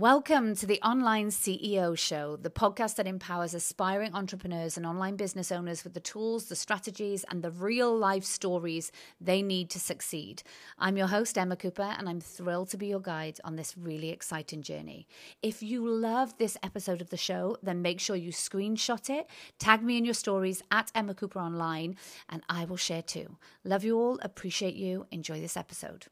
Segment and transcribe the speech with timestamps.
[0.00, 5.52] Welcome to the Online CEO Show, the podcast that empowers aspiring entrepreneurs and online business
[5.52, 10.42] owners with the tools, the strategies, and the real life stories they need to succeed.
[10.78, 14.08] I'm your host, Emma Cooper, and I'm thrilled to be your guide on this really
[14.08, 15.06] exciting journey.
[15.42, 19.28] If you love this episode of the show, then make sure you screenshot it,
[19.58, 21.94] tag me in your stories at Emma Cooper Online,
[22.30, 23.36] and I will share too.
[23.64, 26.06] Love you all, appreciate you, enjoy this episode.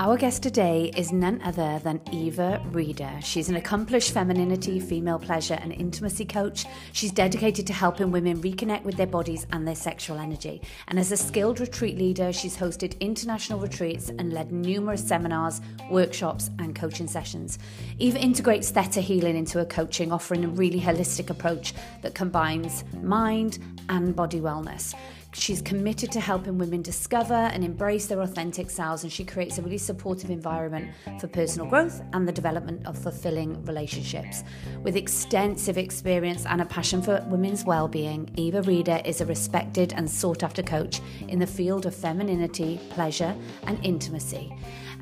[0.00, 3.22] Our guest today is none other than Eva Reida.
[3.22, 6.64] She's an accomplished femininity, female pleasure, and intimacy coach.
[6.92, 10.62] She's dedicated to helping women reconnect with their bodies and their sexual energy.
[10.88, 15.60] And as a skilled retreat leader, she's hosted international retreats and led numerous seminars,
[15.90, 17.58] workshops, and coaching sessions.
[17.98, 23.58] Eva integrates theta healing into her coaching, offering a really holistic approach that combines mind
[23.90, 24.94] and body wellness.
[25.32, 29.62] She's committed to helping women discover and embrace their authentic selves, and she creates a
[29.62, 34.42] really supportive environment for personal growth and the development of fulfilling relationships.
[34.82, 40.10] With extensive experience and a passion for women's well-being, Eva Reida is a respected and
[40.10, 43.34] sought-after coach in the field of femininity, pleasure,
[43.64, 44.52] and intimacy.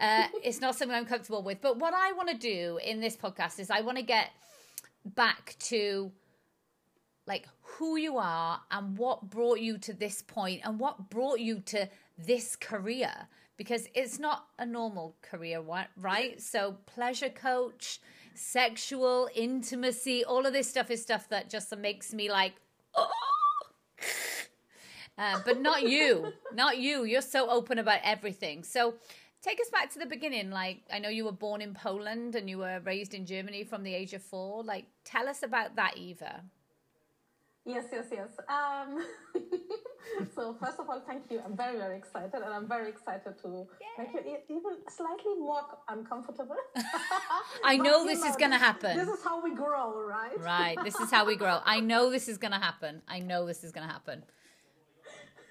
[0.00, 1.60] Uh, it's not something I'm comfortable with.
[1.60, 4.30] But what I want to do in this podcast is I want to get
[5.04, 6.10] back to
[7.26, 11.60] like who you are and what brought you to this point and what brought you
[11.60, 13.12] to this career.
[13.56, 15.60] Because it's not a normal career
[15.96, 16.40] right?
[16.40, 18.00] So pleasure coach
[18.36, 22.54] sexual intimacy all of this stuff is stuff that just makes me like
[22.96, 23.08] oh!
[25.16, 27.04] Uh, but not you not you.
[27.04, 28.64] You're so open about everything.
[28.64, 28.94] So
[29.40, 30.50] take us back to the beginning.
[30.50, 33.84] Like i know you were born in poland and you were raised in germany from
[33.84, 34.64] the age of four.
[34.64, 36.42] Like tell us about that eva
[37.66, 38.28] Yes, yes, yes.
[38.46, 39.02] Um,
[40.34, 41.40] so first of all, thank you.
[41.42, 44.04] I'm very, very excited, and I'm very excited to Yay.
[44.12, 46.56] make you even slightly more uncomfortable.
[47.64, 48.98] I know this know, is going to happen.
[48.98, 50.38] This is how we grow, right?
[50.38, 50.76] Right.
[50.84, 51.60] This is how we grow.
[51.64, 53.00] I know this is going to happen.
[53.08, 54.24] I know this is going to happen.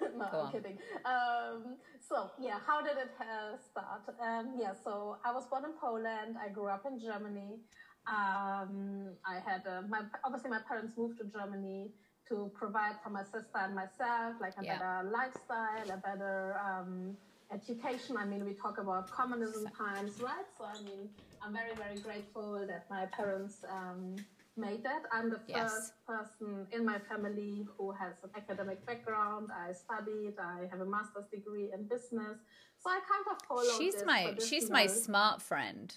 [0.00, 0.52] no, Go I'm on.
[0.52, 0.78] kidding.
[1.04, 1.76] Um,
[2.08, 4.02] so yeah, how did it uh, start?
[4.22, 6.36] Um, yeah, so I was born in Poland.
[6.40, 7.58] I grew up in Germany.
[8.06, 11.90] Um, I had uh, my obviously my parents moved to Germany
[12.28, 14.78] to provide for my sister and myself like a yeah.
[14.78, 17.16] better lifestyle, a better um,
[17.52, 18.16] education.
[18.16, 20.46] I mean, we talk about communism times, right?
[20.56, 21.08] So I mean,
[21.42, 24.16] I'm very very grateful that my parents um,
[24.56, 25.02] made that.
[25.12, 25.70] I'm the yes.
[25.70, 29.48] first person in my family who has an academic background.
[29.52, 30.34] I studied.
[30.38, 32.38] I have a master's degree in business.
[32.82, 33.78] So I kind of follow.
[33.78, 35.94] She's my she's my smart friend.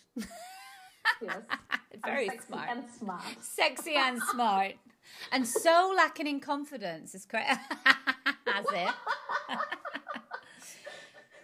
[1.21, 1.37] yes.
[2.05, 2.69] Very smart.
[2.69, 3.23] And smart.
[3.41, 4.73] Sexy and smart
[5.31, 7.15] and so lacking in confidence.
[7.15, 7.59] It's correct.
[8.45, 8.93] Has it?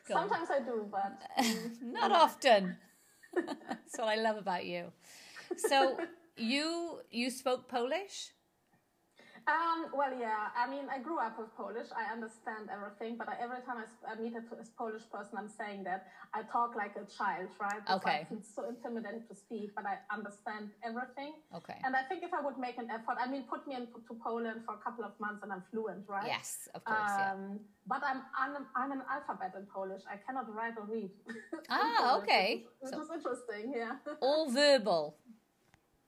[0.07, 1.17] Sometimes I do, but
[1.81, 2.77] not often.
[3.35, 4.91] That's what I love about you.
[5.57, 5.97] So
[6.37, 8.31] you you spoke Polish?
[9.43, 10.55] Um, well, yeah.
[10.55, 11.87] I mean, I grew up with Polish.
[11.91, 15.49] I understand everything, but I, every time I, I meet a, a, Polish person, I'm
[15.49, 17.83] saying that I talk like a child, right?
[17.83, 18.27] Because okay.
[18.31, 21.33] It's so intimidating to speak, but I understand everything.
[21.55, 21.75] Okay.
[21.83, 24.61] And I think if I would make an effort, I mean, put me into Poland
[24.65, 26.27] for a couple of months and I'm fluent, right?
[26.27, 26.99] Yes, of course.
[26.99, 27.57] Um, yeah.
[27.85, 30.03] But I'm, I'm I'm an alphabet in Polish.
[30.09, 31.11] I cannot write or read.
[31.69, 32.63] ah, okay.
[32.79, 33.73] Which, which so, is interesting.
[33.75, 33.99] Yeah.
[34.21, 35.17] All verbal.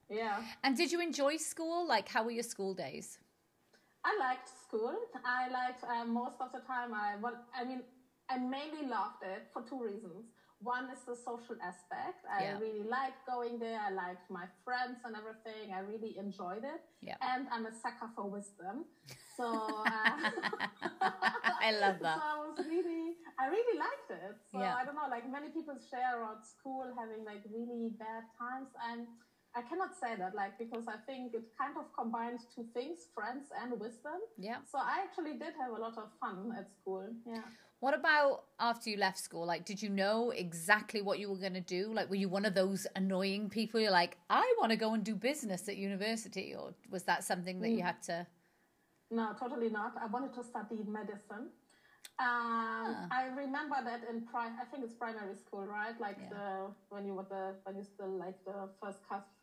[0.07, 0.44] Yeah.
[0.63, 1.88] And did you enjoy school?
[1.88, 3.18] Like, how were your school days?
[4.06, 4.94] I liked school.
[5.25, 6.94] I liked uh, most of the time.
[6.94, 7.81] I well, I mean,
[8.30, 10.30] I mainly loved it for two reasons.
[10.62, 12.24] One is the social aspect.
[12.31, 12.60] I yeah.
[12.60, 13.78] really liked going there.
[13.78, 15.74] I liked my friends and everything.
[15.75, 16.81] I really enjoyed it.
[17.02, 17.19] Yeah.
[17.22, 18.86] And I'm a sucker for wisdom.
[19.36, 20.31] So uh,
[21.60, 22.18] I love that.
[22.22, 24.36] So I was really, I really liked it.
[24.50, 24.80] So yeah.
[24.80, 28.72] I don't know, like many people share about school having like really bad times.
[28.90, 29.08] And
[29.57, 33.48] I cannot say that, like, because I think it kind of combines two things, friends
[33.62, 34.19] and wisdom.
[34.38, 34.57] Yeah.
[34.69, 37.07] So I actually did have a lot of fun at school.
[37.25, 37.42] Yeah.
[37.80, 39.46] What about after you left school?
[39.46, 41.94] Like, did you know exactly what you were going to do?
[41.94, 43.80] Like, were you one of those annoying people?
[43.80, 47.62] You're like, I want to go and do business at university, or was that something
[47.62, 47.86] that you mm.
[47.86, 48.28] had to?
[49.12, 49.94] No, totally not.
[50.01, 51.51] I wanted to study medicine.
[52.18, 53.08] Um, ah.
[53.12, 56.00] I remember that in pri- I think it's primary school, right?
[56.00, 56.30] Like yeah.
[56.30, 59.00] the when you were the when you still like the first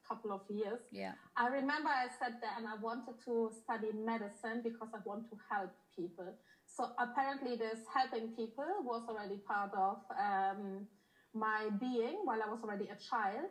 [0.09, 0.81] couple of years.
[0.91, 1.13] Yeah.
[1.37, 5.37] I remember I said that, and I wanted to study medicine because I want to
[5.51, 6.35] help people.
[6.67, 10.87] So apparently, this helping people was already part of um,
[11.35, 13.51] my being while I was already a child.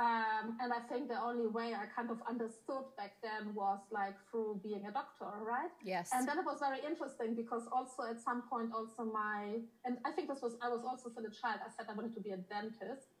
[0.00, 4.16] Um, and I think the only way I kind of understood back then was like
[4.30, 5.68] through being a doctor, right?
[5.84, 6.08] Yes.
[6.14, 10.12] And then it was very interesting because also at some point also my, and I
[10.12, 12.30] think this was, I was also still a child, I said I wanted to be
[12.30, 13.12] a dentist.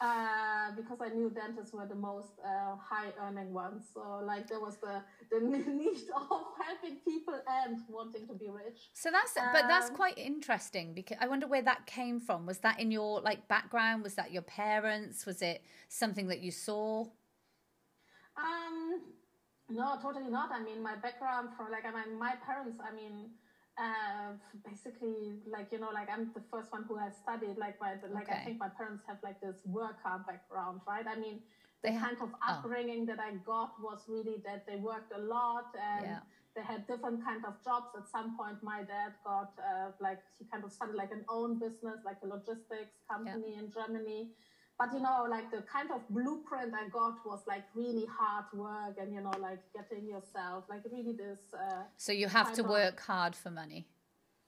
[0.00, 3.84] Uh, because I knew dentists were the most uh, high earning ones.
[3.92, 8.88] So like there was the, the need of helping people and wanting to be rich.
[8.94, 12.46] So that's um, but that's um, quite interesting because I wonder where that came from.
[12.46, 14.02] Was that in your like background?
[14.02, 15.26] Was that your parents?
[15.26, 17.04] Was it something that you saw?
[18.38, 19.02] Um,
[19.68, 20.50] no, totally not.
[20.50, 22.80] I mean, my background from like I mean, my parents.
[22.82, 23.32] I mean
[23.78, 24.32] uh,
[24.68, 28.28] basically like you know like i'm the first one who has studied like my like
[28.28, 28.40] okay.
[28.40, 31.40] i think my parents have like this worker background right i mean
[31.82, 32.52] the they kind of oh.
[32.52, 33.06] upbringing oh.
[33.06, 36.18] that i got was really that they worked a lot and yeah.
[36.54, 40.44] they had different kind of jobs at some point my dad got uh, like he
[40.52, 43.60] kind of started like an own business like a logistics company yeah.
[43.60, 44.28] in germany
[44.80, 48.96] but you know like the kind of blueprint i got was like really hard work
[49.00, 52.98] and you know like getting yourself like really this uh, so you have to work
[53.00, 53.86] hard for money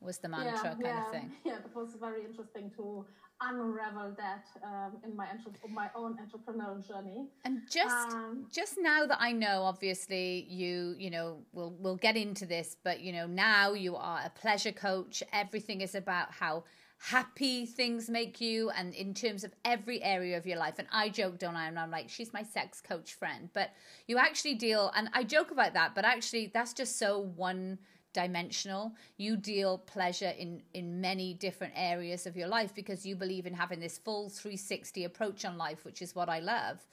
[0.00, 3.04] was the mantra yeah, kind yeah, of thing yeah it was very interesting to
[3.42, 5.26] unravel that um, in my
[5.70, 7.28] my own entrepreneurial journey.
[7.44, 12.16] And just um, just now that I know, obviously you you know we'll we'll get
[12.16, 15.22] into this, but you know now you are a pleasure coach.
[15.32, 16.64] Everything is about how
[17.06, 20.74] happy things make you and in terms of every area of your life.
[20.78, 21.66] And i joke don't i?
[21.66, 23.50] And i'm like she's my sex coach friend.
[23.52, 23.70] But
[24.06, 27.78] you actually deal and i joke about that but actually that's just so one
[28.12, 28.92] dimensional.
[29.16, 33.54] You deal pleasure in in many different areas of your life because you believe in
[33.54, 36.86] having this full 360 approach on life which is what i love.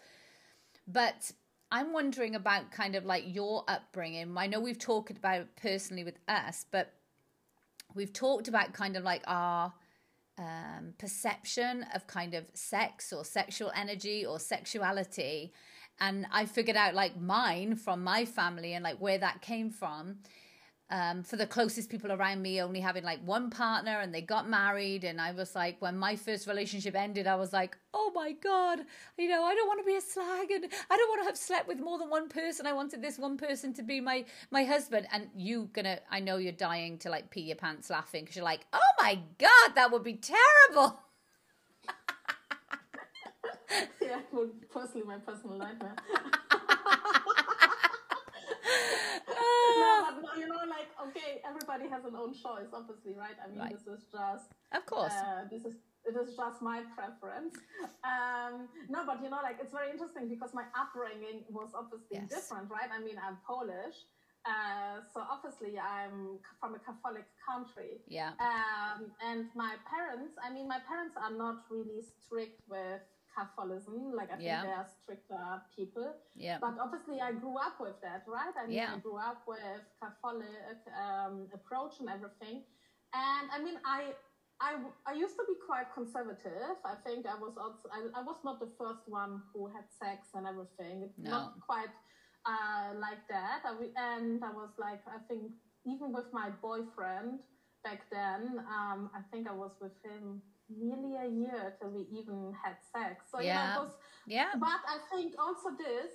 [0.88, 1.32] But
[1.72, 4.36] i'm wondering about kind of like your upbringing.
[4.36, 6.94] I know we've talked about it personally with us but
[7.94, 9.72] we've talked about kind of like our
[10.40, 15.52] um, perception of kind of sex or sexual energy or sexuality.
[16.00, 20.20] And I figured out like mine from my family and like where that came from
[20.92, 24.50] um, for the closest people around me only having like one partner and they got
[24.50, 28.32] married and i was like when my first relationship ended i was like oh my
[28.32, 28.80] god
[29.18, 31.38] you know i don't want to be a slag and i don't want to have
[31.38, 32.66] slept with more than one person.
[32.68, 35.08] I wanted this one person to be my my husband.
[35.12, 38.46] And you gonna i know you're dying to like pee your pants laughing because you're
[38.46, 41.00] like oh my god that would be terrible.
[44.02, 45.96] Yeah well personally my personal nightmare
[50.40, 53.36] you know, like okay, everybody has an own choice, obviously, right?
[53.44, 53.72] I mean, right.
[53.72, 55.14] this is just of course.
[55.14, 55.76] Uh, this is
[56.06, 57.56] it is just my preference.
[58.04, 62.30] Um, no, but you know, like it's very interesting because my upbringing was obviously yes.
[62.30, 62.90] different, right?
[62.90, 64.08] I mean, I'm Polish.
[64.46, 68.00] Uh, so obviously I'm from a Catholic country.
[68.08, 68.32] Yeah.
[68.40, 73.04] Um, and my parents, I mean, my parents are not really strict with
[73.36, 74.14] Catholicism.
[74.16, 74.64] Like I think yeah.
[74.64, 76.14] they are stricter people.
[76.36, 76.58] Yeah.
[76.60, 78.54] But obviously, I grew up with that, right?
[78.62, 78.96] I mean, yeah.
[78.96, 82.64] I grew up with Catholic um, approach and everything.
[83.14, 84.14] And I mean, I.
[84.62, 84.76] I,
[85.08, 86.76] I used to be quite conservative.
[86.84, 90.36] I think I was also I, I was not the first one who had sex
[90.36, 91.04] and everything.
[91.08, 91.32] It's no.
[91.32, 91.88] not quite
[92.46, 93.62] uh, like that.
[93.64, 95.44] I, and I was like, I think
[95.88, 97.40] even with my boyfriend
[97.84, 102.54] back then, um, I think I was with him nearly a year till we even
[102.64, 103.26] had sex.
[103.32, 103.94] So yeah, you know, was,
[104.28, 104.52] yeah.
[104.60, 106.14] But I think also this,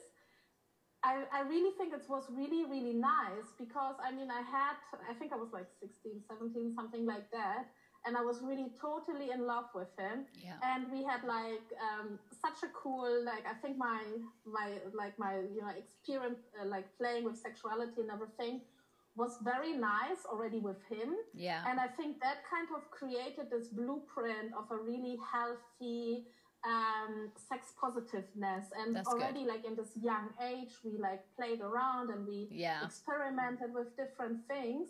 [1.03, 4.77] I, I really think it was really really nice because I mean I had
[5.09, 7.67] I think I was like 16, 17, something like that.
[8.07, 10.61] And I was really totally in love with him, yeah.
[10.63, 14.05] and we had like um, such a cool like I think my
[14.45, 18.61] my like my you know experience uh, like playing with sexuality and everything
[19.17, 21.15] was very nice already with him.
[21.35, 21.63] Yeah.
[21.69, 26.27] And I think that kind of created this blueprint of a really healthy
[26.67, 28.67] um, sex positiveness.
[28.77, 29.49] And That's already good.
[29.49, 32.85] like in this young age, we like played around and we yeah.
[32.85, 34.89] experimented with different things.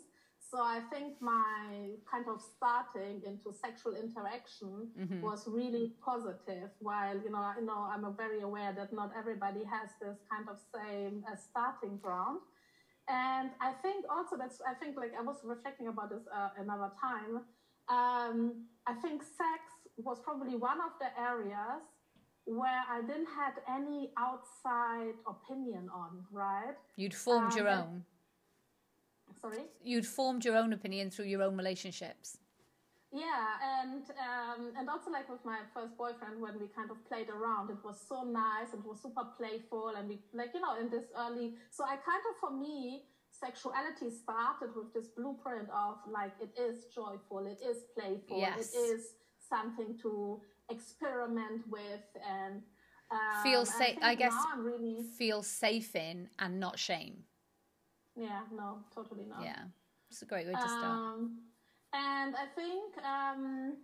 [0.51, 5.21] So I think my kind of starting into sexual interaction mm-hmm.
[5.21, 6.69] was really positive.
[6.79, 10.57] While you know, you know, I'm very aware that not everybody has this kind of
[10.73, 12.39] same uh, starting ground.
[13.07, 16.91] And I think also that's I think like I was reflecting about this uh, another
[16.99, 17.41] time.
[17.87, 19.61] Um, I think sex
[19.97, 21.83] was probably one of the areas
[22.45, 26.75] where I didn't have any outside opinion on, right?
[26.95, 28.03] You'd formed um, your own.
[29.41, 29.63] Sorry?
[29.83, 32.37] You'd formed your own opinion through your own relationships.
[33.15, 33.47] Yeah,
[33.79, 37.69] and um, and also like with my first boyfriend when we kind of played around,
[37.69, 40.89] it was so nice and it was super playful and we like you know in
[40.89, 41.55] this early.
[41.71, 46.85] So I kind of for me sexuality started with this blueprint of like it is
[46.93, 48.73] joyful, it is playful, yes.
[48.73, 49.01] it is
[49.49, 52.63] something to experiment with and
[53.11, 53.97] um, feel safe.
[54.01, 55.03] I, I guess really...
[55.17, 57.23] feel safe in and not shame.
[58.17, 59.41] Yeah, no, totally not.
[59.41, 59.63] Yeah,
[60.09, 60.83] it's a great way to start.
[60.83, 61.37] Um,
[61.95, 63.77] and I think um,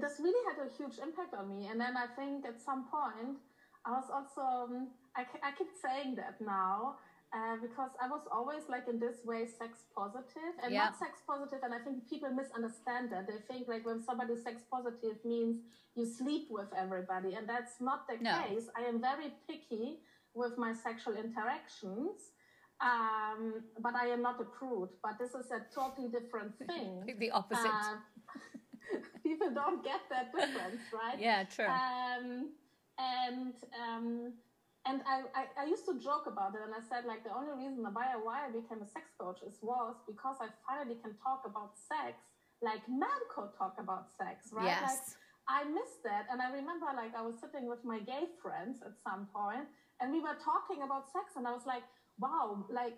[0.00, 1.66] this really had a huge impact on me.
[1.66, 3.36] And then I think at some point,
[3.84, 6.96] I was also, um, I, I keep saying that now,
[7.34, 10.84] uh, because I was always like in this way sex positive and yeah.
[10.84, 13.26] not sex positive, and I think people misunderstand that.
[13.26, 15.64] They think like when somebody sex positive means
[15.96, 18.36] you sleep with everybody, and that's not the no.
[18.46, 18.68] case.
[18.76, 19.98] I am very picky
[20.34, 22.32] with my sexual interactions.
[22.82, 24.90] Um, but I am not a prude.
[25.02, 27.14] But this is a totally different thing.
[27.18, 27.70] the opposite.
[27.70, 28.02] Uh,
[29.22, 31.18] people don't get that difference, right?
[31.18, 31.66] Yeah, true.
[31.66, 32.50] Um,
[32.98, 34.32] and um,
[34.84, 37.54] and I, I, I, used to joke about it and I said like the only
[37.54, 41.46] reason why, why I became a sex coach is was because I finally can talk
[41.46, 42.18] about sex
[42.62, 44.70] like men could talk about sex, right?
[44.70, 44.86] Yes.
[44.86, 45.02] Like
[45.50, 46.30] I missed that.
[46.30, 49.66] And I remember like I was sitting with my gay friends at some point
[50.00, 51.82] and we were talking about sex and I was like,
[52.18, 52.96] wow, like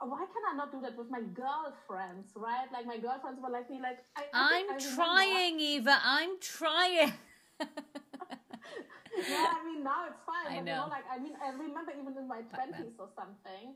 [0.00, 2.66] why can I not do that with my girlfriends, right?
[2.72, 5.98] Like my girlfriends were like me, like I, am trying, Eva.
[6.02, 7.12] I'm trying.
[7.60, 10.52] yeah, I mean now it's fine.
[10.52, 10.72] I but, know.
[10.72, 10.86] You know.
[10.90, 13.74] Like I mean, I remember even in my twenties or something.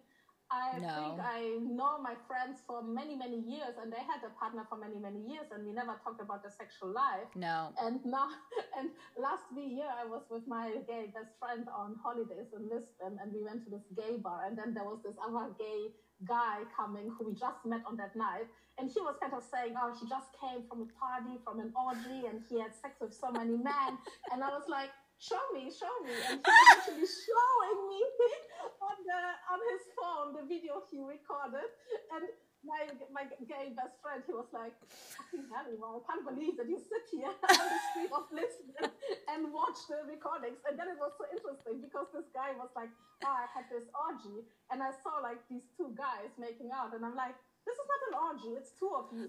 [0.50, 0.88] I no.
[0.88, 4.80] think I know my friends for many, many years, and they had a partner for
[4.80, 7.28] many, many years, and we never talked about the sexual life.
[7.36, 7.68] No.
[7.76, 8.32] And now,
[8.78, 8.88] and
[9.20, 13.44] last year, I was with my gay best friend on holidays in Lisbon, and we
[13.44, 15.92] went to this gay bar, and then there was this other gay
[16.24, 18.48] guy coming who we just met on that night,
[18.80, 21.76] and he was kind of saying, "Oh, he just came from a party, from an
[21.76, 24.00] orgy, and he had sex with so many men,"
[24.32, 26.14] and I was like show me, show me.
[26.30, 28.00] And he was actually showing me
[28.88, 29.20] on the
[29.50, 31.66] on his phone the video he recorded.
[32.14, 32.24] And
[32.62, 36.78] my my gay best friend, he was like, fucking hell, I can't believe that you
[36.78, 38.90] sit here on the street of Lisbon
[39.30, 40.58] and watch the recordings.
[40.66, 42.90] And then it was so interesting because this guy was like,
[43.26, 47.02] oh, I had this orgy and I saw like these two guys making out and
[47.02, 47.34] I'm like,
[47.66, 49.26] this is not an orgy, it's two of you.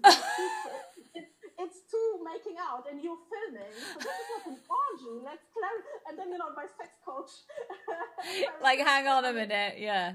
[1.14, 3.72] It's, two making out and you're filming.
[3.72, 5.24] So this is not an orgy.
[5.24, 6.08] Let's clarify.
[6.08, 7.30] And then, you know, my sex coach.
[8.62, 9.74] like, hang on a minute.
[9.78, 10.14] Yeah.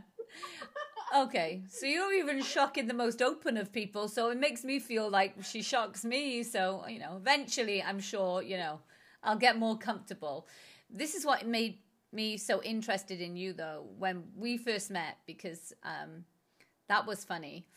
[1.15, 1.63] Okay.
[1.69, 4.07] So you're even shocking the most open of people.
[4.07, 6.43] So it makes me feel like she shocks me.
[6.43, 8.79] So, you know, eventually I'm sure, you know,
[9.23, 10.47] I'll get more comfortable.
[10.89, 11.79] This is what made
[12.11, 16.23] me so interested in you, though, when we first met, because um,
[16.87, 17.67] that was funny.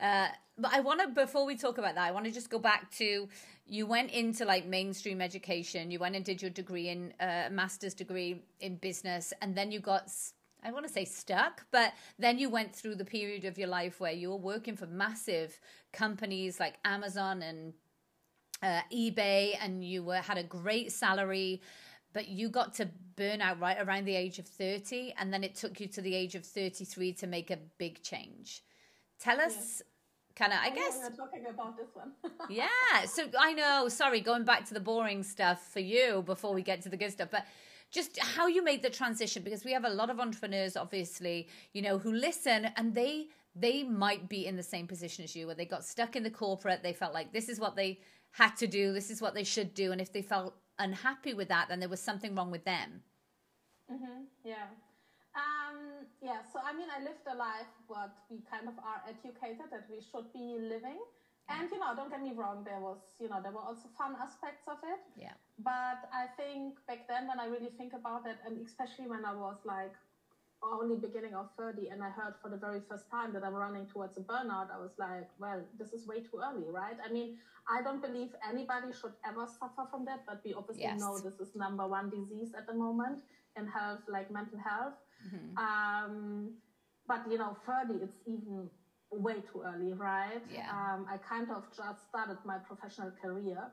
[0.00, 2.58] Uh, but I want to, before we talk about that, I want to just go
[2.58, 3.28] back to
[3.66, 5.90] you went into like mainstream education.
[5.90, 9.80] You went and did your degree in uh, master's degree in business, and then you
[9.80, 10.10] got.
[10.64, 14.00] I want to say stuck, but then you went through the period of your life
[14.00, 15.60] where you were working for massive
[15.92, 17.74] companies like Amazon and
[18.60, 21.62] uh, eBay, and you were had a great salary,
[22.12, 25.54] but you got to burn out right around the age of 30, and then it
[25.54, 28.64] took you to the age of 33 to make a big change.
[29.20, 29.82] Tell us
[30.38, 30.98] kind of, I, I guess.
[31.02, 32.12] We're talking about this one.
[32.50, 32.68] yeah.
[33.06, 36.82] So I know, sorry, going back to the boring stuff for you before we get
[36.82, 37.44] to the good stuff, but
[37.90, 41.80] just how you made the transition because we have a lot of entrepreneurs obviously you
[41.80, 45.54] know who listen and they they might be in the same position as you where
[45.54, 47.98] they got stuck in the corporate they felt like this is what they
[48.32, 51.48] had to do this is what they should do and if they felt unhappy with
[51.48, 53.00] that then there was something wrong with them
[53.90, 54.24] mm-hmm.
[54.44, 54.66] yeah
[55.36, 59.68] um, yeah, so I mean, I lived a life what we kind of are educated
[59.70, 60.98] that we should be living.
[61.48, 64.16] And you know, don't get me wrong, there was you know there were also fun
[64.20, 65.00] aspects of it.
[65.16, 65.36] Yeah.
[65.58, 69.34] But I think back then, when I really think about it, and especially when I
[69.34, 69.94] was like
[70.62, 73.86] only beginning of 30 and I heard for the very first time that I'm running
[73.86, 76.96] towards a burnout, I was like, well, this is way too early, right?
[77.04, 77.38] I mean,
[77.70, 81.00] I don't believe anybody should ever suffer from that, but we obviously yes.
[81.00, 83.20] know this is number one disease at the moment
[83.56, 84.94] in health, like mental health.
[85.26, 85.56] Mm-hmm.
[85.58, 86.52] Um,
[87.06, 88.68] but you know, 30, it's even
[89.10, 90.42] way too early, right?
[90.52, 90.68] Yeah.
[90.70, 93.70] Um, I kind of just started my professional career.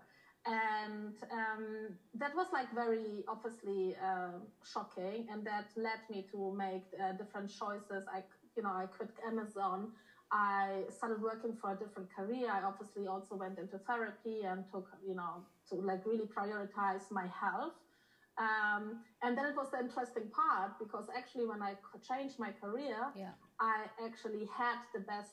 [0.47, 6.83] And um, that was like very obviously uh, shocking, and that led me to make
[7.01, 8.05] uh, different choices.
[8.13, 8.21] I,
[8.55, 9.89] you know, I quit Amazon.
[10.31, 12.49] I started working for a different career.
[12.51, 17.27] I obviously also went into therapy and took, you know, to like really prioritize my
[17.27, 17.73] health.
[18.37, 21.75] Um, and then it was the interesting part because actually, when I
[22.07, 23.31] changed my career, yeah.
[23.59, 25.31] I actually had the best,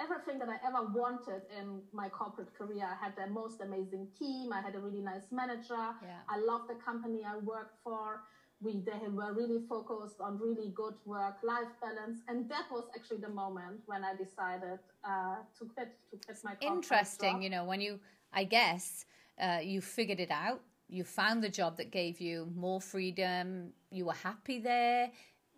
[0.00, 2.84] everything that I ever wanted in my corporate career.
[2.84, 4.52] I had the most amazing team.
[4.52, 5.94] I had a really nice manager.
[6.02, 6.18] Yeah.
[6.28, 8.22] I loved the company I worked for.
[8.60, 13.30] We they were really focused on really good work-life balance, and that was actually the
[13.30, 16.56] moment when I decided uh, to quit to quit my.
[16.60, 17.42] Interesting, job.
[17.42, 18.00] you know, when you,
[18.34, 19.06] I guess,
[19.40, 20.60] uh, you figured it out.
[20.90, 23.72] You found the job that gave you more freedom.
[23.90, 25.10] You were happy there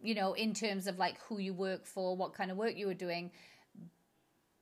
[0.03, 2.87] you know, in terms of like who you work for, what kind of work you
[2.87, 3.31] were doing.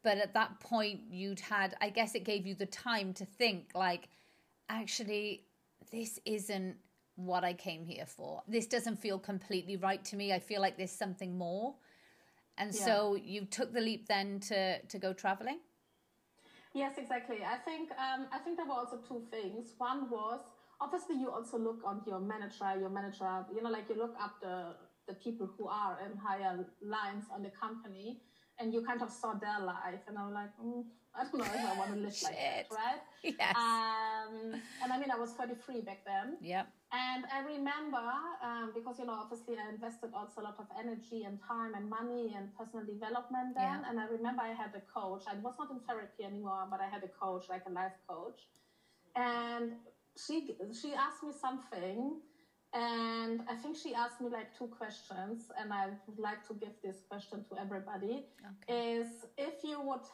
[0.03, 3.73] But at that point, you'd had, I guess it gave you the time to think,
[3.75, 4.09] like,
[4.69, 5.45] actually,
[5.91, 6.77] this isn't
[7.17, 8.43] what I came here for.
[8.49, 10.33] This doesn't feel completely right to me.
[10.33, 11.75] I feel like there's something more.
[12.57, 12.85] And yeah.
[12.85, 15.59] so you took the leap then to, to go traveling?
[16.73, 17.39] Yes, exactly.
[17.45, 19.75] I think um, I think there were also two things.
[19.79, 20.41] One was
[20.81, 24.41] obviously you also look on your manager, your manager, you know, like you look up
[24.41, 24.75] the
[25.09, 28.21] the people who are in higher lines on the company
[28.61, 30.85] and you kind of saw their life and i'm like mm,
[31.17, 33.03] i don't know if i want to live like that right?
[33.25, 33.57] Yes.
[33.57, 36.37] Um, and i mean i was 33 back then.
[36.41, 36.69] Yep.
[36.93, 38.07] And i remember
[38.47, 41.91] um, because you know obviously i invested also a lot of energy and time and
[41.91, 43.89] money and personal development then yeah.
[43.89, 45.25] and i remember i had a coach.
[45.27, 48.41] I was not in therapy anymore but i had a coach like a life coach.
[49.17, 49.73] And
[50.17, 52.21] she she asked me something
[52.73, 56.75] and I think she asked me like two questions, and I would like to give
[56.85, 58.27] this question to everybody:
[58.69, 58.99] okay.
[58.99, 60.07] is if you would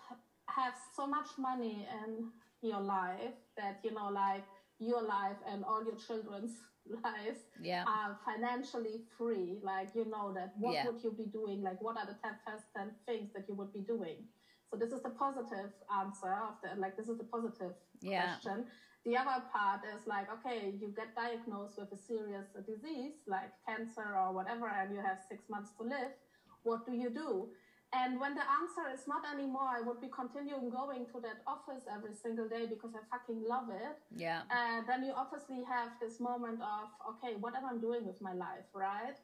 [0.49, 2.31] have so much money in
[2.63, 4.45] your life that you know, like
[4.79, 6.53] your life and all your children's
[7.05, 7.85] lives yeah.
[7.87, 10.87] are financially free, like you know that, what yeah.
[10.87, 11.63] would you be doing?
[11.63, 14.25] Like, what are the 10 first 10 things that you would be doing?
[14.71, 18.37] So this is the positive answer of the like this is the positive yeah.
[18.41, 18.65] question.
[19.07, 24.03] The other part is like, okay, you get diagnosed with a serious disease like cancer
[24.19, 26.11] or whatever, and you have six months to live.
[26.65, 27.47] What do you do?
[27.95, 31.87] And when the answer is not anymore, I would be continuing going to that office
[31.87, 33.97] every single day because I fucking love it.
[34.11, 34.43] Yeah.
[34.51, 38.35] And then you obviously have this moment of, okay, what am I doing with my
[38.35, 39.15] life, right?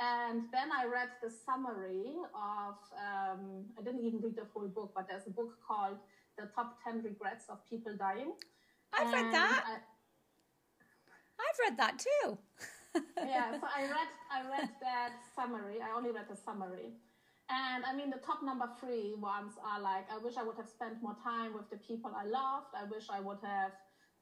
[0.00, 4.92] And then I read the summary of, um, I didn't even read the whole book,
[4.96, 5.98] but there's a book called
[6.36, 8.34] The Top 10 Regrets of People Dying.
[8.92, 9.64] I've read that.
[9.66, 9.74] I,
[11.40, 12.38] I've read that too.
[13.18, 15.78] yeah, so I read I read that summary.
[15.82, 16.92] I only read the summary.
[17.50, 20.68] And I mean, the top number three ones are like, I wish I would have
[20.68, 22.76] spent more time with the people I loved.
[22.76, 23.72] I wish I would have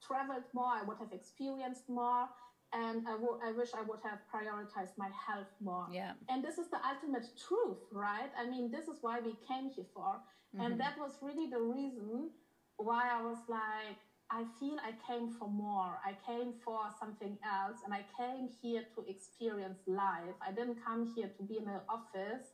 [0.01, 0.71] traveled more.
[0.71, 2.29] I would have experienced more.
[2.73, 5.87] And I, w- I wish I would have prioritized my health more.
[5.91, 6.13] Yeah.
[6.29, 8.31] And this is the ultimate truth, right?
[8.39, 10.21] I mean, this is why we came here for.
[10.55, 10.61] Mm-hmm.
[10.61, 12.31] And that was really the reason
[12.77, 13.99] why I was like,
[14.37, 15.99] I feel I came for more.
[16.05, 20.37] I came for something else and I came here to experience life.
[20.47, 22.45] I didn't come here to be in an office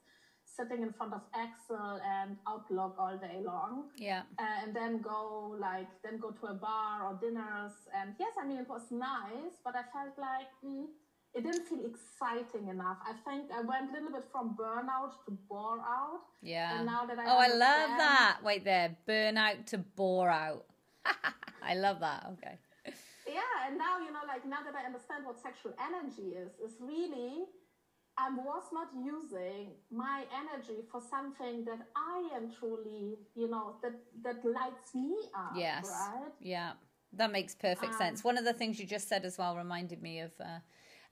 [0.44, 3.90] sitting in front of Excel and Outlook all day long.
[3.96, 4.22] Yeah.
[4.38, 7.72] Uh, and then go like, then go to a bar or dinners.
[7.98, 10.84] And yes, I mean, it was nice, but I felt like, mm,
[11.34, 12.98] it didn't feel exciting enough.
[13.04, 16.20] I think I went a little bit from burnout to bore out.
[16.42, 16.76] Yeah.
[16.76, 18.38] And now that I oh, I love that.
[18.44, 20.66] Wait there, burnout to bore out.
[21.62, 22.26] I love that.
[22.34, 22.58] Okay.
[23.26, 26.76] Yeah, and now you know, like now that I understand what sexual energy is, is
[26.80, 27.44] really
[28.18, 33.94] I was not using my energy for something that I am truly, you know, that
[34.24, 35.54] that lights me up.
[35.56, 35.84] Yes.
[35.84, 36.32] Right.
[36.40, 36.72] Yeah,
[37.14, 38.24] that makes perfect um, sense.
[38.24, 40.32] One of the things you just said as well reminded me of.
[40.40, 40.58] Uh,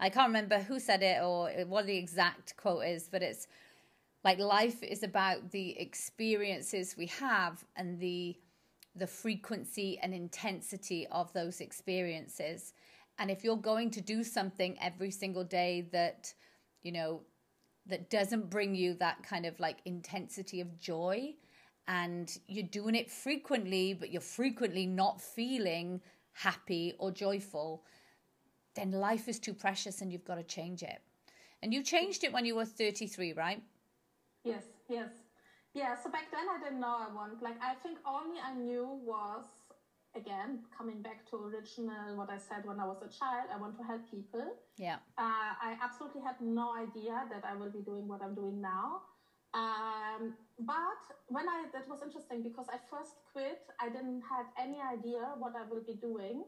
[0.00, 3.46] I can't remember who said it or what the exact quote is, but it's
[4.24, 8.36] like life is about the experiences we have and the
[8.94, 12.72] the frequency and intensity of those experiences.
[13.18, 16.32] And if you're going to do something every single day that,
[16.82, 17.20] you know,
[17.86, 21.34] that doesn't bring you that kind of like intensity of joy,
[21.88, 26.00] and you're doing it frequently, but you're frequently not feeling
[26.32, 27.84] happy or joyful,
[28.74, 31.00] then life is too precious and you've got to change it.
[31.62, 33.62] And you changed it when you were 33, right?
[34.44, 35.10] Yes, yes.
[35.74, 37.42] Yeah, so back then I didn't know I want.
[37.42, 39.44] Like, I think only I knew was,
[40.16, 43.78] again, coming back to original, what I said when I was a child, I want
[43.78, 44.56] to help people.
[44.76, 44.96] Yeah.
[45.16, 49.02] Uh, I absolutely had no idea that I will be doing what I'm doing now.
[49.54, 54.78] Um, but when I, that was interesting because I first quit, I didn't have any
[54.80, 56.44] idea what I will be doing.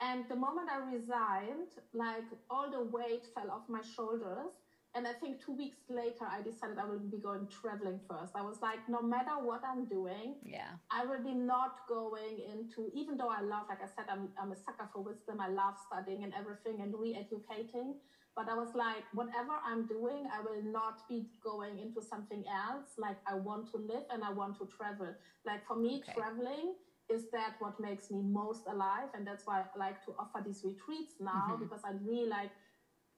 [0.00, 4.54] And the moment I resigned, like all the weight fell off my shoulders.
[4.96, 8.36] And I think two weeks later, I decided I will be going traveling first.
[8.36, 12.90] I was like, no matter what I'm doing, yeah, I will be not going into,
[12.94, 15.40] even though I love, like I said, I'm, I'm a sucker for wisdom.
[15.40, 17.94] I love studying and everything and re-educating.
[18.36, 22.94] But I was like, whatever I'm doing, I will not be going into something else.
[22.98, 25.14] Like I want to live and I want to travel.
[25.46, 26.12] Like for me, okay.
[26.14, 26.74] traveling
[27.10, 29.08] is that what makes me most alive.
[29.14, 31.62] And that's why I like to offer these retreats now mm-hmm.
[31.62, 32.50] because I really like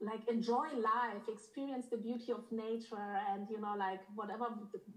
[0.01, 4.47] like enjoy life experience the beauty of nature and you know like whatever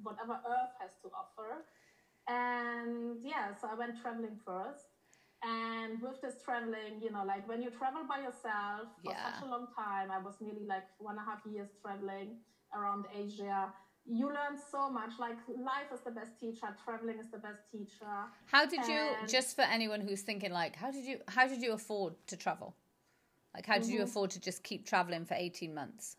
[0.04, 1.64] whatever earth has to offer.
[2.28, 4.86] And yeah so i went traveling first.
[5.42, 9.32] And with this traveling you know like when you travel by yourself for yeah.
[9.32, 12.38] such a long time i was nearly like one and a half years traveling
[12.76, 13.72] around asia.
[14.06, 18.16] You learn so much like life is the best teacher traveling is the best teacher.
[18.48, 21.62] How did and you just for anyone who's thinking like how did you how did
[21.62, 22.76] you afford to travel
[23.54, 23.94] like, how did mm-hmm.
[23.94, 26.18] you afford to just keep traveling for 18 months?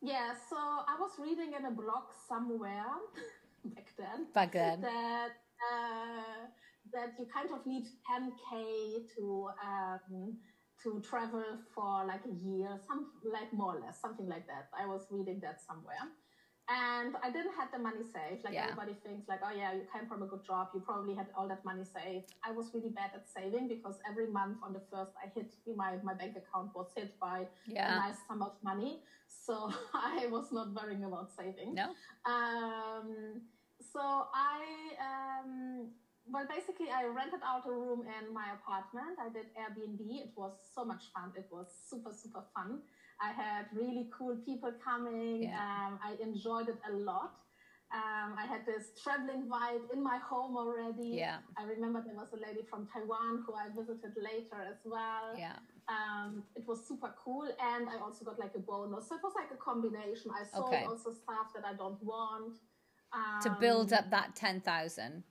[0.00, 2.86] Yeah, so I was reading in a blog somewhere
[3.64, 4.26] back then.
[4.34, 4.80] Back then.
[4.80, 5.30] That,
[5.72, 6.46] uh,
[6.92, 10.36] that you kind of need 10K to, um,
[10.82, 14.68] to travel for like a year, some like more or less, something like that.
[14.78, 16.08] I was reading that somewhere
[16.68, 18.44] and I didn't have the money saved.
[18.44, 18.64] Like yeah.
[18.64, 21.48] everybody thinks, like, oh yeah, you came from a good job, you probably had all
[21.48, 22.34] that money saved.
[22.44, 25.96] I was really bad at saving because every month on the first, I hit my
[26.02, 27.92] my bank account was hit by yeah.
[27.92, 29.00] a nice sum of money.
[29.28, 31.74] So I was not worrying about saving.
[31.74, 31.94] No.
[32.26, 33.40] Um,
[33.92, 34.00] so
[34.34, 34.60] I.
[35.00, 35.88] Um,
[36.30, 39.16] well, basically, I rented out a room in my apartment.
[39.16, 40.04] I did Airbnb.
[40.28, 41.32] It was so much fun.
[41.34, 42.80] It was super, super fun.
[43.20, 45.44] I had really cool people coming.
[45.44, 45.58] Yeah.
[45.58, 47.34] Um, I enjoyed it a lot.
[47.90, 51.16] Um, I had this traveling vibe in my home already.
[51.16, 51.38] Yeah.
[51.56, 55.34] I remember there was a lady from Taiwan who I visited later as well.
[55.36, 55.56] Yeah.
[55.88, 59.08] Um, it was super cool, and I also got like a bonus.
[59.08, 60.30] So it was like a combination.
[60.30, 60.84] I sold okay.
[60.84, 62.58] also stuff that I don't want.
[63.10, 65.24] Um, to build up that ten thousand.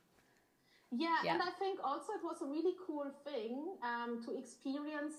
[0.91, 5.13] Yeah, yeah, and I think also it was a really cool thing um, to experience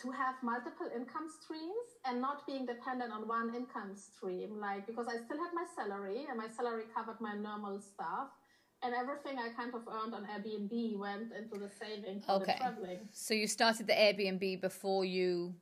[0.00, 5.06] to have multiple income streams and not being dependent on one income stream like because
[5.08, 8.28] i still had my salary and my salary covered my normal stuff
[8.82, 12.52] and everything i kind of earned on airbnb went into the saving for okay.
[12.52, 15.54] the traveling so you started the airbnb before you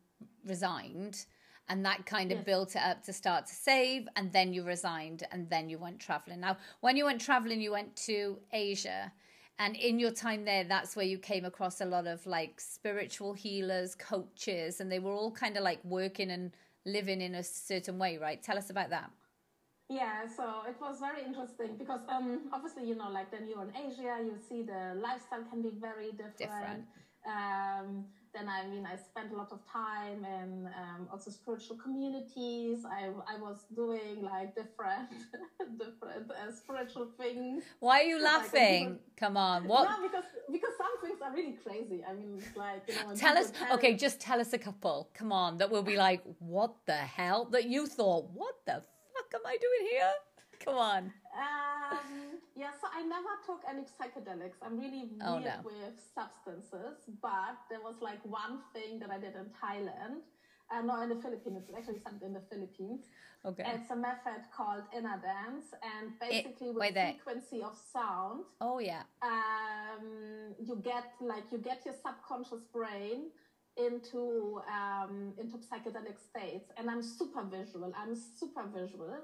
[0.44, 1.26] resigned
[1.68, 2.46] and that kind of yes.
[2.46, 5.98] built it up to start to save and then you resigned and then you went
[5.98, 9.12] traveling now when you went traveling you went to asia
[9.58, 13.32] and in your time there that's where you came across a lot of like spiritual
[13.32, 16.52] healers coaches and they were all kind of like working and
[16.84, 18.42] living in a certain way right?
[18.42, 19.10] Tell us about that.
[19.88, 23.72] Yeah so it was very interesting because um obviously you know like then you're in
[23.76, 26.84] asia you see the lifestyle can be very different, different.
[27.26, 28.04] um
[28.36, 32.84] then I mean, I spent a lot of time in um, also spiritual communities.
[32.84, 35.08] I, I was doing like different,
[35.78, 37.64] different uh, spiritual things.
[37.80, 38.90] Why are you laughing?
[38.90, 39.88] Like, Come on, what?
[39.88, 42.04] No, because because some things are really crazy.
[42.08, 43.14] I mean, it's like you know.
[43.14, 45.08] Tell us, tell okay, just tell us a couple.
[45.14, 47.46] Come on, that will be like, what the hell?
[47.46, 48.82] That you thought, what the
[49.14, 50.12] fuck am I doing here?
[50.62, 51.12] Come on.
[51.36, 54.56] Um, yeah, so I never took any psychedelics.
[54.64, 55.60] I'm really weird oh, no.
[55.62, 60.24] with substances, but there was like one thing that I did in Thailand.
[60.72, 61.62] Uh, no, in the Philippines.
[61.68, 63.04] It's actually something in the Philippines.
[63.44, 63.62] Okay.
[63.66, 68.44] It's a method called inner dance, and basically it, with frequency of sound.
[68.60, 69.02] Oh yeah.
[69.22, 73.30] Um, you get like you get your subconscious brain
[73.76, 77.92] into um, into psychedelic states, and I'm super visual.
[77.96, 79.20] I'm super visual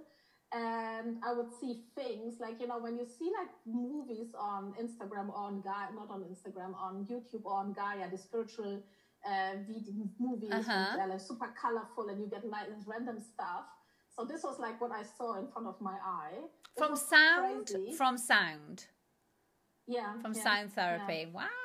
[0.52, 5.28] and I would see things like you know when you see like movies on Instagram
[5.30, 8.82] or on Gaia, not on Instagram, on YouTube or on Gaia, the spiritual
[9.26, 10.96] uh, video movies, uh-huh.
[10.96, 13.64] they're like super colorful and you get like random stuff.
[14.16, 16.34] So this was like what I saw in front of my eye.
[16.76, 17.92] It from sound, crazy.
[17.96, 18.86] from sound.
[19.86, 20.20] Yeah.
[20.20, 21.26] From yeah, sound therapy.
[21.26, 21.34] Yeah.
[21.34, 21.61] Wow.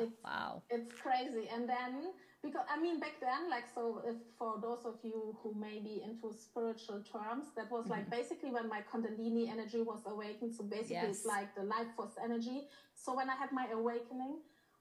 [0.00, 0.62] It's, wow.
[0.70, 1.48] It's crazy.
[1.52, 5.54] And then because I mean back then, like so, if for those of you who
[5.54, 8.16] may be into spiritual terms, that was like mm-hmm.
[8.16, 10.54] basically when my Kundalini energy was awakened.
[10.54, 11.18] So basically, yes.
[11.18, 12.68] it's like the life force energy.
[12.94, 14.38] So when I had my awakening,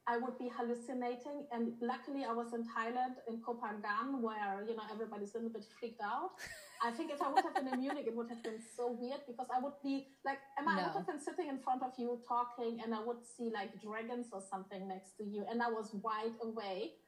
[0.07, 4.75] I would be hallucinating, and luckily I was in Thailand in Koh Phangan, where you
[4.75, 6.31] know everybody's a little bit freaked out.
[6.81, 9.21] I think if I would have been in Munich, it would have been so weird
[9.27, 10.81] because I would be like, Emma, no.
[10.81, 13.81] I would have been sitting in front of you talking, and I would see like
[13.81, 16.99] dragons or something next to you, and I was wide awake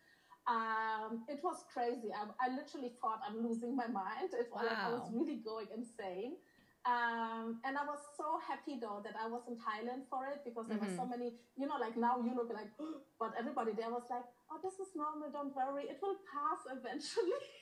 [0.50, 2.10] Um, it was crazy.
[2.10, 4.34] I, I, literally thought I'm losing my mind.
[4.34, 4.66] It, wow.
[4.66, 6.42] like, I was really going insane.
[6.82, 10.66] Um, and I was so happy though that I was in Thailand for it because
[10.66, 10.98] there mm-hmm.
[10.98, 12.74] were so many, you know, like now you look like,
[13.22, 17.38] but everybody there was like, oh, this is normal, don't worry, it will pass eventually.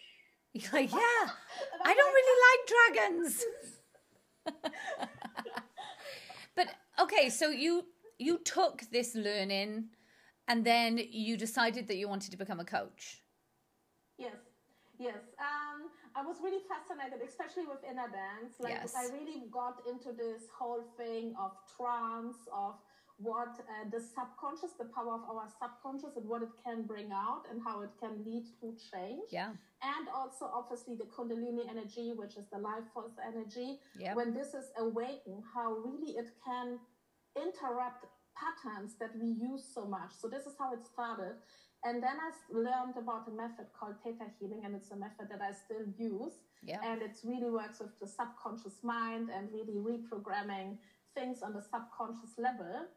[0.54, 0.98] You're like, yeah,
[1.86, 2.62] I don't really like
[2.96, 3.46] dragons.
[6.56, 6.68] but
[7.00, 7.86] okay, so you
[8.18, 9.90] you took this learning
[10.48, 13.22] and then you decided that you wanted to become a coach.
[14.18, 14.36] Yes,
[14.98, 15.22] yes.
[15.40, 18.56] Um, I was really fascinated, especially with inner dance.
[18.60, 18.94] Like yes.
[18.98, 22.76] I really got into this whole thing of trance, of
[23.20, 27.44] what uh, the subconscious, the power of our subconscious, and what it can bring out,
[27.52, 29.28] and how it can lead to change.
[29.30, 29.52] Yeah.
[29.84, 33.80] And also, obviously, the Kundalini energy, which is the life force energy.
[33.98, 34.16] Yeah.
[34.16, 36.80] When this is awakened, how really it can
[37.36, 38.06] interrupt
[38.40, 40.12] patterns that we use so much.
[40.18, 41.36] So this is how it started.
[41.84, 45.42] And then I learned about a method called Theta Healing, and it's a method that
[45.42, 46.34] I still use.
[46.64, 46.80] Yeah.
[46.84, 50.78] And it really works with the subconscious mind and really reprogramming
[51.16, 52.88] things on the subconscious level.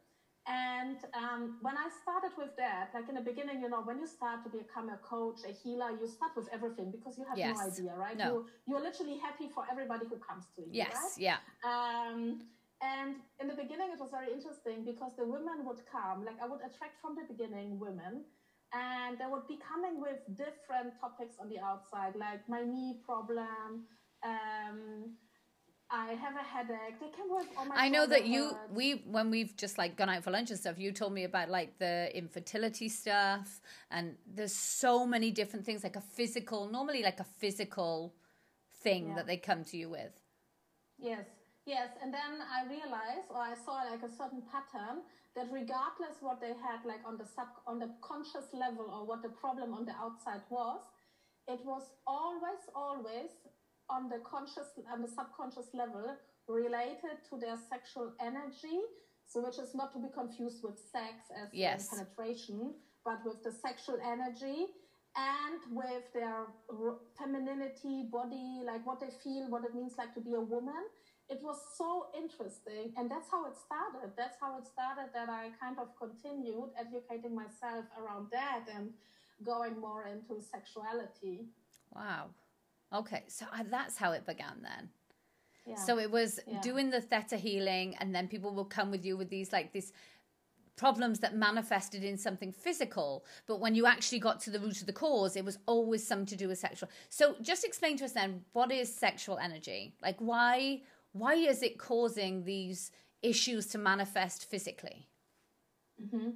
[0.45, 4.07] And um, when I started with that, like in the beginning, you know, when you
[4.07, 7.55] start to become a coach, a healer, you start with everything because you have yes.
[7.55, 8.17] no idea, right?
[8.17, 8.25] No.
[8.25, 10.67] You, you're literally happy for everybody who comes to you.
[10.71, 11.15] Yes, right?
[11.17, 11.37] yeah.
[11.63, 12.41] Um,
[12.83, 16.47] and in the beginning, it was very interesting because the women would come, like I
[16.47, 18.27] would attract from the beginning women,
[18.73, 23.87] and they would be coming with different topics on the outside, like my knee problem.
[24.27, 25.15] Um,
[25.93, 26.99] I have a headache.
[26.99, 27.75] They can work on my.
[27.75, 30.79] I know that you we when we've just like gone out for lunch and stuff.
[30.79, 35.95] You told me about like the infertility stuff, and there's so many different things, like
[35.95, 38.15] a physical, normally like a physical
[38.81, 39.15] thing yeah.
[39.17, 40.13] that they come to you with.
[40.97, 41.25] Yes,
[41.67, 45.03] yes, and then I realized, or I saw like a certain pattern
[45.35, 49.21] that regardless what they had like on the sub on the conscious level or what
[49.21, 50.81] the problem on the outside was,
[51.47, 53.29] it was always always
[53.89, 56.15] on the conscious and the subconscious level
[56.47, 58.79] related to their sexual energy.
[59.25, 61.89] So, which is not to be confused with sex as yes.
[61.89, 64.67] penetration, but with the sexual energy
[65.15, 66.47] and with their
[67.17, 70.83] femininity, body, like what they feel, what it means like to be a woman.
[71.29, 72.93] It was so interesting.
[72.97, 74.13] And that's how it started.
[74.17, 78.91] That's how it started that I kind of continued educating myself around that and
[79.45, 81.45] going more into sexuality.
[81.95, 82.29] Wow.
[82.93, 84.89] Okay, so uh, that's how it began then.
[85.65, 85.75] Yeah.
[85.75, 86.61] So it was yeah.
[86.61, 89.93] doing the theta healing, and then people will come with you with these like these
[90.75, 93.25] problems that manifested in something physical.
[93.47, 96.25] But when you actually got to the root of the cause, it was always something
[96.27, 96.89] to do with sexual.
[97.09, 99.95] So just explain to us then what is sexual energy?
[100.01, 105.07] Like why why is it causing these issues to manifest physically?
[106.03, 106.29] Mm-hmm.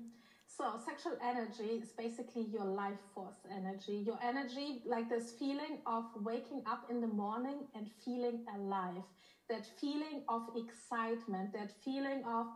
[0.58, 4.02] So, sexual energy is basically your life force energy.
[4.04, 9.04] Your energy, like this feeling of waking up in the morning and feeling alive,
[9.52, 12.48] that feeling of excitement, that feeling of,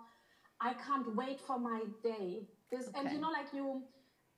[0.59, 2.47] I can't wait for my day.
[2.71, 3.01] This, okay.
[3.01, 3.83] and you know, like you,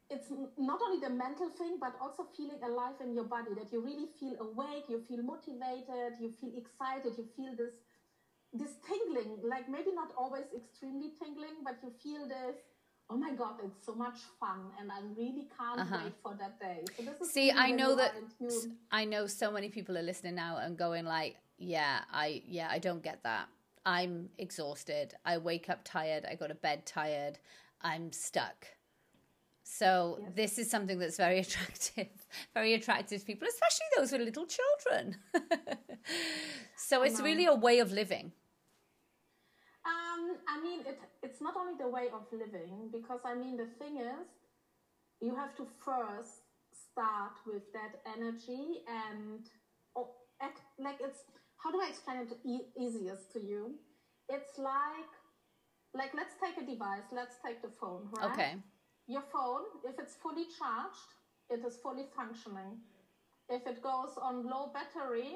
[0.09, 3.79] it's not only the mental thing, but also feeling alive in your body, that you
[3.79, 7.75] really feel awake, you feel motivated, you feel excited, you feel this,
[8.51, 12.57] this tingling, like maybe not always extremely tingling, but you feel this,
[13.09, 15.99] oh my god it's so much fun and i really can't uh-huh.
[16.03, 16.79] wait for that day.
[16.97, 18.13] So this is see i know that
[18.91, 22.79] i know so many people are listening now and going like yeah i yeah i
[22.79, 23.47] don't get that.
[23.85, 25.13] I'm exhausted.
[25.25, 26.25] I wake up tired.
[26.29, 27.37] I go to bed tired.
[27.81, 28.67] I'm stuck.
[29.63, 30.31] So yes.
[30.35, 32.07] this is something that's very attractive
[32.53, 35.17] very attractive to people especially those with little children.
[36.75, 38.33] So it's really a way of living
[40.13, 43.67] um, I mean, it, it's not only the way of living, because I mean, the
[43.79, 44.27] thing is,
[45.21, 49.41] you have to first start with that energy and
[49.95, 50.09] oh,
[50.41, 51.23] act, like it's,
[51.57, 53.75] how do I explain it e- easiest to you?
[54.29, 55.11] It's like,
[55.93, 58.31] like let's take a device, let's take the phone, right?
[58.31, 58.55] Okay.
[59.07, 61.09] Your phone, if it's fully charged,
[61.49, 62.79] it is fully functioning.
[63.49, 65.35] If it goes on low battery,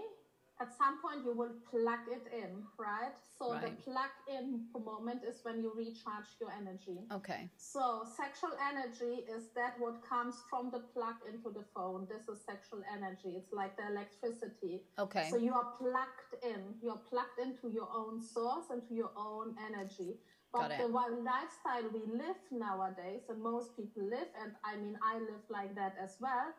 [0.59, 3.13] at some point you will plug it in, right?
[3.37, 3.61] So right.
[3.61, 4.65] the plug in
[4.97, 6.97] moment is when you recharge your energy.
[7.11, 7.49] Okay.
[7.57, 12.07] So sexual energy is that what comes from the plug into the phone.
[12.09, 13.35] This is sexual energy.
[13.37, 14.81] It's like the electricity.
[14.97, 15.27] Okay.
[15.29, 16.61] So you are plugged in.
[16.81, 20.17] You're plugged into your own source, into your own energy.
[20.53, 25.43] But the lifestyle we live nowadays, and most people live, and I mean, I live
[25.49, 26.55] like that as well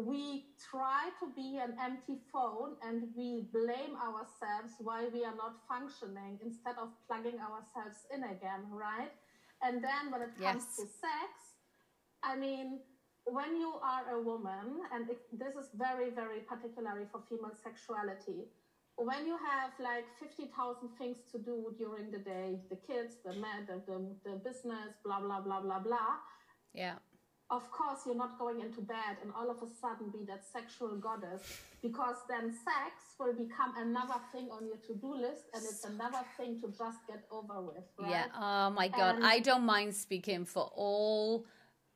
[0.00, 5.60] we try to be an empty phone and we blame ourselves why we are not
[5.68, 9.12] functioning instead of plugging ourselves in again, right?
[9.62, 10.76] And then when it comes yes.
[10.76, 11.30] to sex,
[12.22, 12.80] I mean,
[13.26, 18.50] when you are a woman, and it, this is very, very particularly for female sexuality,
[18.96, 23.66] when you have like 50,000 things to do during the day, the kids, the man,
[23.66, 26.18] the, the, the business, blah, blah, blah, blah, blah.
[26.74, 26.96] Yeah.
[27.52, 30.96] Of course, you're not going into bed and all of a sudden be that sexual
[30.96, 31.42] goddess
[31.82, 36.24] because then sex will become another thing on your to do list and it's another
[36.38, 37.84] thing to just get over with.
[37.98, 38.10] Right?
[38.10, 38.24] Yeah.
[38.34, 39.16] Oh my God.
[39.16, 41.44] And I don't mind speaking for all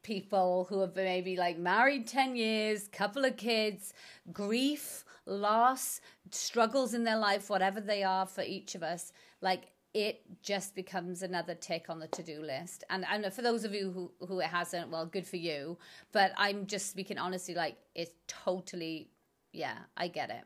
[0.03, 3.95] people who have maybe like married 10 years, couple of kids,
[4.35, 10.21] grief, loss, struggles in their life, whatever they are for each of us, like it
[10.43, 12.85] just becomes another tick on the to-do list.
[12.91, 15.79] And and for those of you who who it hasn't, well, good for you.
[16.13, 19.09] But I'm just speaking honestly, like it's totally,
[19.53, 20.45] yeah, I get it.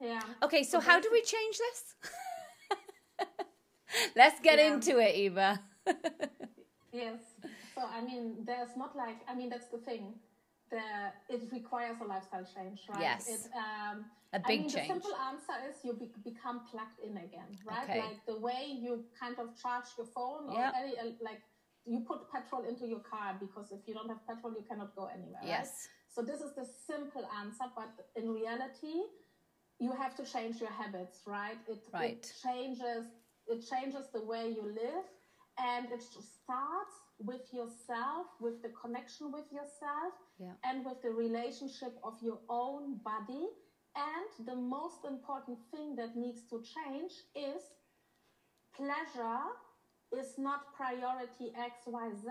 [0.00, 0.20] Yeah.
[0.44, 1.80] Okay, so how do we change this?
[4.16, 4.74] Let's get yeah.
[4.74, 5.60] into it, Eva.
[6.92, 7.18] yes.
[7.74, 10.14] So I mean, there's not like I mean that's the thing.
[10.70, 10.84] The
[11.28, 13.00] it requires a lifestyle change, right?
[13.00, 13.28] Yes.
[13.28, 14.88] It, um, a big I mean, change.
[14.88, 17.88] The simple answer is you be- become plugged in again, right?
[17.88, 18.00] Okay.
[18.00, 21.40] Like the way you kind of charge your phone, or any, uh, like
[21.86, 25.06] you put petrol into your car because if you don't have petrol, you cannot go
[25.06, 25.40] anywhere.
[25.44, 25.66] Yes.
[25.68, 25.94] Right?
[26.14, 29.06] So this is the simple answer, but in reality,
[29.78, 31.58] you have to change your habits, right?
[31.68, 32.12] It, right.
[32.12, 33.06] it changes.
[33.46, 35.04] It changes the way you live,
[35.58, 40.52] and it starts with yourself, with the connection with yourself, yeah.
[40.64, 43.46] and with the relationship of your own body.
[43.96, 47.62] And the most important thing that needs to change is
[48.76, 49.44] pleasure
[50.12, 52.28] is not priority X, Y, Z.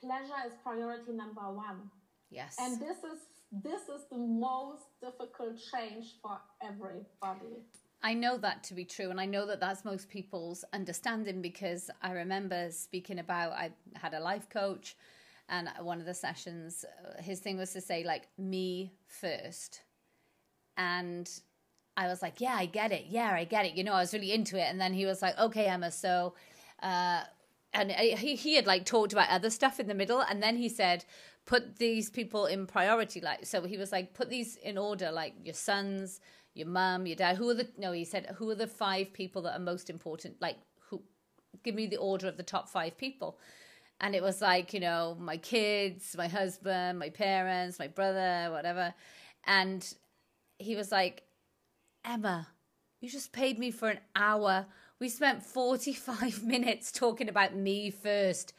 [0.00, 1.90] Pleasure is priority number one.
[2.30, 2.56] Yes.
[2.60, 7.64] And this is this is the most difficult change for everybody.
[8.02, 11.90] I know that to be true, and I know that that's most people's understanding because
[12.02, 14.96] I remember speaking about I had a life coach,
[15.48, 19.82] and one of the sessions, uh, his thing was to say like me first,
[20.78, 21.28] and
[21.98, 23.74] I was like, yeah, I get it, yeah, I get it.
[23.74, 26.34] You know, I was really into it, and then he was like, okay, Emma, so.
[26.82, 27.20] Uh,
[27.74, 30.70] and he, he had like talked about other stuff in the middle and then he
[30.70, 31.04] said
[31.44, 35.34] put these people in priority like so he was like put these in order like
[35.44, 36.20] your sons
[36.58, 37.36] your mum, your dad.
[37.36, 37.92] Who are the no?
[37.92, 40.36] He said, who are the five people that are most important?
[40.40, 40.56] Like,
[40.90, 41.02] who?
[41.62, 43.38] Give me the order of the top five people.
[44.00, 48.94] And it was like, you know, my kids, my husband, my parents, my brother, whatever.
[49.46, 49.92] And
[50.58, 51.22] he was like,
[52.04, 52.48] Emma,
[53.00, 54.66] you just paid me for an hour.
[54.98, 58.52] We spent 45 minutes talking about me first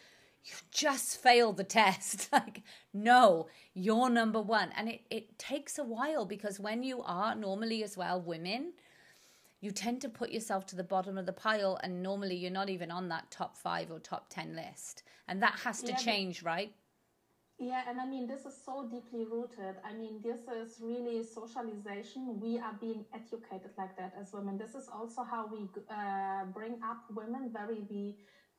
[0.45, 2.29] you just failed the test.
[2.33, 4.69] like, no, you're number one.
[4.75, 8.73] And it, it takes a while because when you are normally as well women,
[9.61, 12.69] you tend to put yourself to the bottom of the pile and normally you're not
[12.69, 15.03] even on that top five or top 10 list.
[15.27, 16.73] And that has to yeah, change, right?
[17.59, 19.75] Yeah, and I mean, this is so deeply rooted.
[19.83, 22.39] I mean, this is really socialization.
[22.39, 24.57] We are being educated like that as women.
[24.57, 28.15] This is also how we uh, bring up women very, we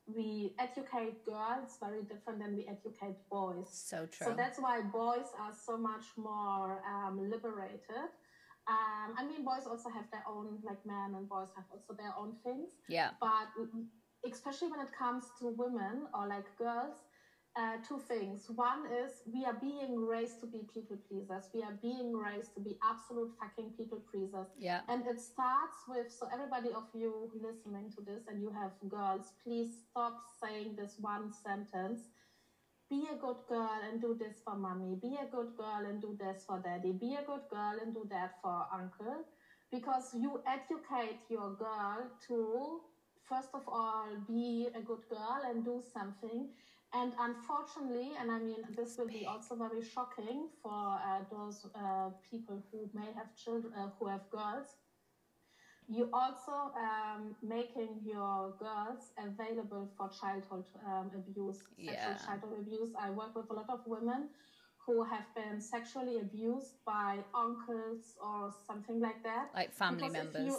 [0.07, 3.69] we educate girls very different than we educate boys.
[3.71, 4.27] So true.
[4.27, 8.09] So that's why boys are so much more um, liberated.
[8.67, 12.13] Um, I mean, boys also have their own, like men and boys have also their
[12.17, 12.69] own things.
[12.87, 13.11] Yeah.
[13.19, 13.47] But
[14.29, 16.97] especially when it comes to women or like girls,
[17.57, 18.45] uh, two things.
[18.55, 21.49] One is we are being raised to be people pleasers.
[21.53, 24.47] We are being raised to be absolute fucking people pleasers.
[24.57, 24.81] Yeah.
[24.87, 29.33] And it starts with so everybody of you listening to this and you have girls,
[29.43, 31.99] please stop saying this one sentence.
[32.89, 34.97] Be a good girl and do this for mommy.
[35.01, 36.91] Be a good girl and do this for daddy.
[36.91, 39.23] Be a good girl and do that for uncle.
[39.71, 42.81] Because you educate your girl to,
[43.23, 46.49] first of all, be a good girl and do something
[46.93, 52.09] and unfortunately, and I mean, this will be also very shocking for uh, those uh,
[52.29, 54.75] people who may have children, uh, who have girls.
[55.87, 61.91] You also um, making your girls available for childhood um, abuse, yeah.
[61.91, 62.89] sexual childhood abuse.
[62.99, 64.29] I work with a lot of women
[64.85, 70.57] who have been sexually abused by uncles or something like that, like family because members.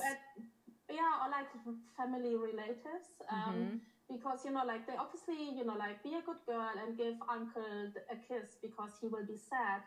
[0.90, 1.48] yeah, or like
[1.96, 3.20] family relatives.
[3.30, 3.76] Um, mm-hmm
[4.12, 7.16] because you know like they obviously you know like be a good girl and give
[7.24, 9.80] uncle a kiss because he will be sad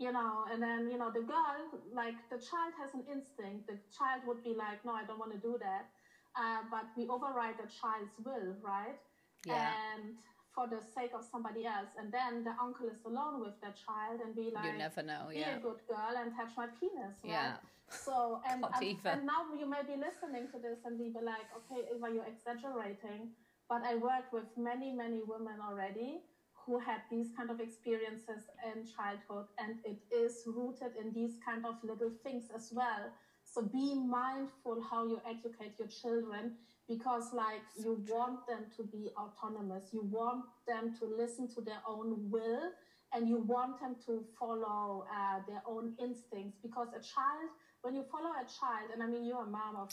[0.00, 1.60] you know and then you know the girl
[1.94, 3.68] like the child has an instinct.
[3.68, 5.86] The child would be like no i don't want to do that.
[6.34, 8.98] Uh, but we override the child's will right?
[9.44, 9.72] Yeah.
[9.94, 10.14] and
[10.54, 11.90] for the sake of somebody else.
[11.98, 15.28] And then the uncle is alone with the child and be like you never know
[15.30, 17.36] yeah be a good girl and touch my penis right?
[17.36, 17.60] yeah.
[17.90, 21.84] So and, and, and now you may be listening to this and be like okay
[21.92, 23.36] eva you're exaggerating
[23.70, 26.18] but I worked with many, many women already
[26.66, 31.64] who had these kind of experiences in childhood and it is rooted in these kind
[31.64, 33.12] of little things as well.
[33.44, 36.56] So be mindful how you educate your children
[36.88, 39.84] because like you want them to be autonomous.
[39.92, 42.72] You want them to listen to their own will
[43.14, 46.58] and you want them to follow uh, their own instincts.
[46.60, 47.50] Because a child
[47.82, 49.88] when you follow a child and i mean you're a mom of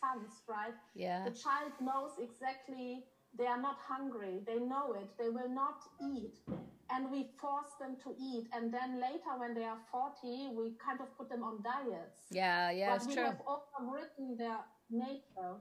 [0.00, 0.72] sons right?
[0.94, 1.24] Yeah.
[1.24, 3.04] The child knows exactly
[3.38, 4.40] they are not hungry.
[4.46, 5.08] They know it.
[5.18, 6.34] They will not eat.
[6.90, 8.46] And we force them to eat.
[8.52, 12.20] And then later, when they are 40, we kind of put them on diets.
[12.30, 13.24] Yeah, yeah, but it's we true.
[13.24, 14.58] have overwritten their
[14.90, 15.56] nature.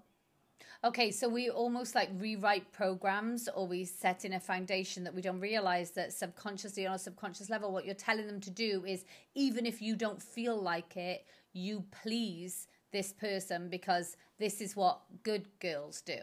[0.83, 5.21] Okay, so we almost like rewrite programs or we set in a foundation that we
[5.21, 9.03] don't realize that subconsciously on a subconscious level, what you're telling them to do is
[9.33, 15.01] even if you don't feel like it, you please this person because this is what
[15.23, 16.19] good girls do.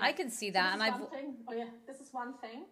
[0.00, 1.08] I can see that, so and I've.
[1.10, 2.64] Thing, oh yeah, this is one thing,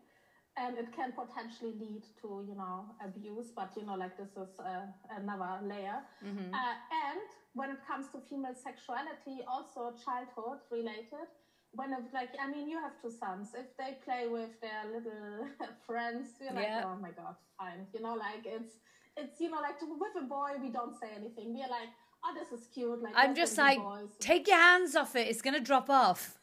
[0.56, 4.52] and it can potentially lead to you know abuse, but you know like this is
[4.58, 6.00] uh, another layer.
[6.24, 6.54] Mm-hmm.
[6.54, 6.74] Uh,
[7.08, 11.28] and when it comes to female sexuality, also childhood related.
[11.72, 13.50] When it, like I mean, you have two sons.
[13.54, 15.46] If they play with their little
[15.86, 16.82] friends, you're like, yeah.
[16.84, 17.86] oh my god, fine.
[17.94, 18.74] You know, like it's
[19.16, 21.54] it's you know like to, with a boy, we don't say anything.
[21.54, 21.90] We're like,
[22.24, 23.02] oh, this is cute.
[23.02, 24.10] Like I'm just like, boys.
[24.18, 25.28] take your hands off it.
[25.28, 26.39] It's gonna drop off.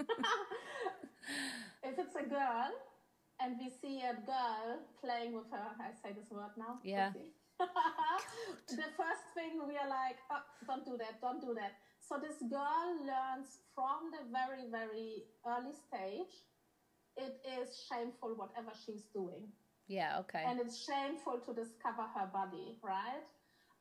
[1.82, 2.70] if it's a girl
[3.40, 6.78] and we see a girl playing with her, I say this word now.
[6.84, 7.12] Yeah.
[8.68, 11.72] the first thing we are like, oh, don't do that, don't do that.
[12.00, 16.32] So this girl learns from the very, very early stage,
[17.16, 19.52] it is shameful whatever she's doing.
[19.88, 20.44] Yeah, okay.
[20.46, 23.26] And it's shameful to discover her body, right?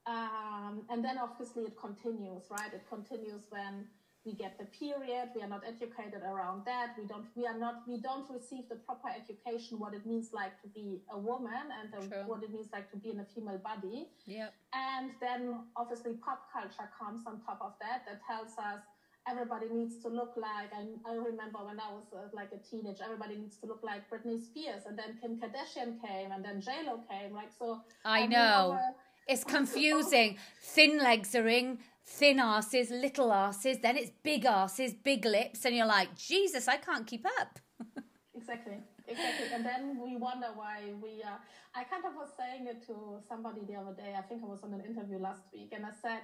[0.08, 2.74] Um, and then obviously it continues, right?
[2.74, 3.86] It continues when
[4.26, 7.82] we get the period we are not educated around that we don't we are not
[7.88, 12.12] we don't receive the proper education what it means like to be a woman and
[12.12, 14.08] the, what it means like to be in a female body.
[14.26, 14.54] Yep.
[14.74, 18.82] and then obviously pop culture comes on top of that that tells us
[19.28, 23.04] everybody needs to look like I, I remember when I was uh, like a teenager
[23.04, 27.00] everybody needs to look like Britney Spears and then Kim Kardashian came and then J-Lo
[27.10, 28.72] came like so I, I know.
[28.72, 28.94] mean,
[29.30, 30.38] it's confusing.
[30.60, 31.78] Thin legs are in
[32.10, 36.78] thin asses, little asses, then it's big asses, big lips, and you're like, Jesus, I
[36.78, 37.60] can't keep up.
[38.36, 39.47] exactly, exactly.
[39.53, 41.22] And then we wonder why we.
[41.22, 41.38] Uh,
[41.76, 44.16] I kind of was saying it to somebody the other day.
[44.18, 46.22] I think I was on an interview last week, and I said,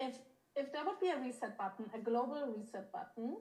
[0.00, 0.16] if
[0.56, 3.36] if there would be a reset button, a global reset button,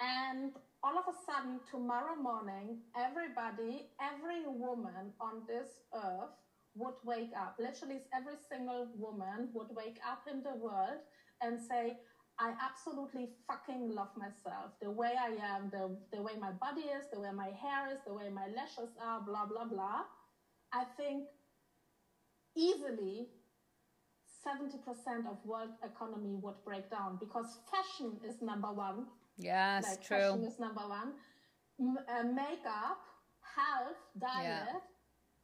[0.00, 0.52] and
[0.82, 6.34] all of a sudden tomorrow morning, everybody, every woman on this earth
[6.76, 11.00] would wake up, literally every single woman would wake up in the world
[11.40, 11.96] and say,
[12.38, 14.72] I absolutely fucking love myself.
[14.82, 18.00] The way I am, the, the way my body is, the way my hair is,
[18.06, 20.02] the way my lashes are, blah, blah, blah.
[20.72, 21.24] I think
[22.54, 23.28] easily
[24.46, 29.06] 70% of world economy would break down because fashion is number one.
[29.38, 30.18] Yes, like true.
[30.18, 31.14] Fashion is number one.
[31.80, 32.98] M- uh, makeup,
[33.56, 34.44] health, diet.
[34.44, 34.95] Yeah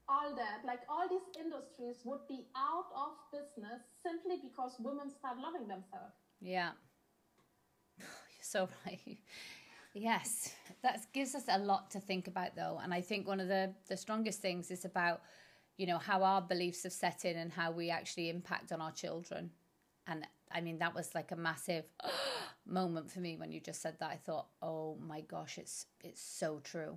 [0.09, 5.38] all that, like all these industries would be out of business simply because women start
[5.38, 6.14] loving themselves.
[6.40, 6.70] Yeah.
[7.98, 8.07] You're
[8.40, 9.18] so right.
[9.94, 12.80] Yes, that gives us a lot to think about, though.
[12.82, 15.20] And I think one of the, the strongest things is about,
[15.76, 18.92] you know, how our beliefs have set in and how we actually impact on our
[18.92, 19.50] children.
[20.07, 21.84] And I mean, that was like a massive
[22.66, 24.11] moment for me when you just said that.
[24.11, 26.96] I thought, oh my gosh, it's it's so true.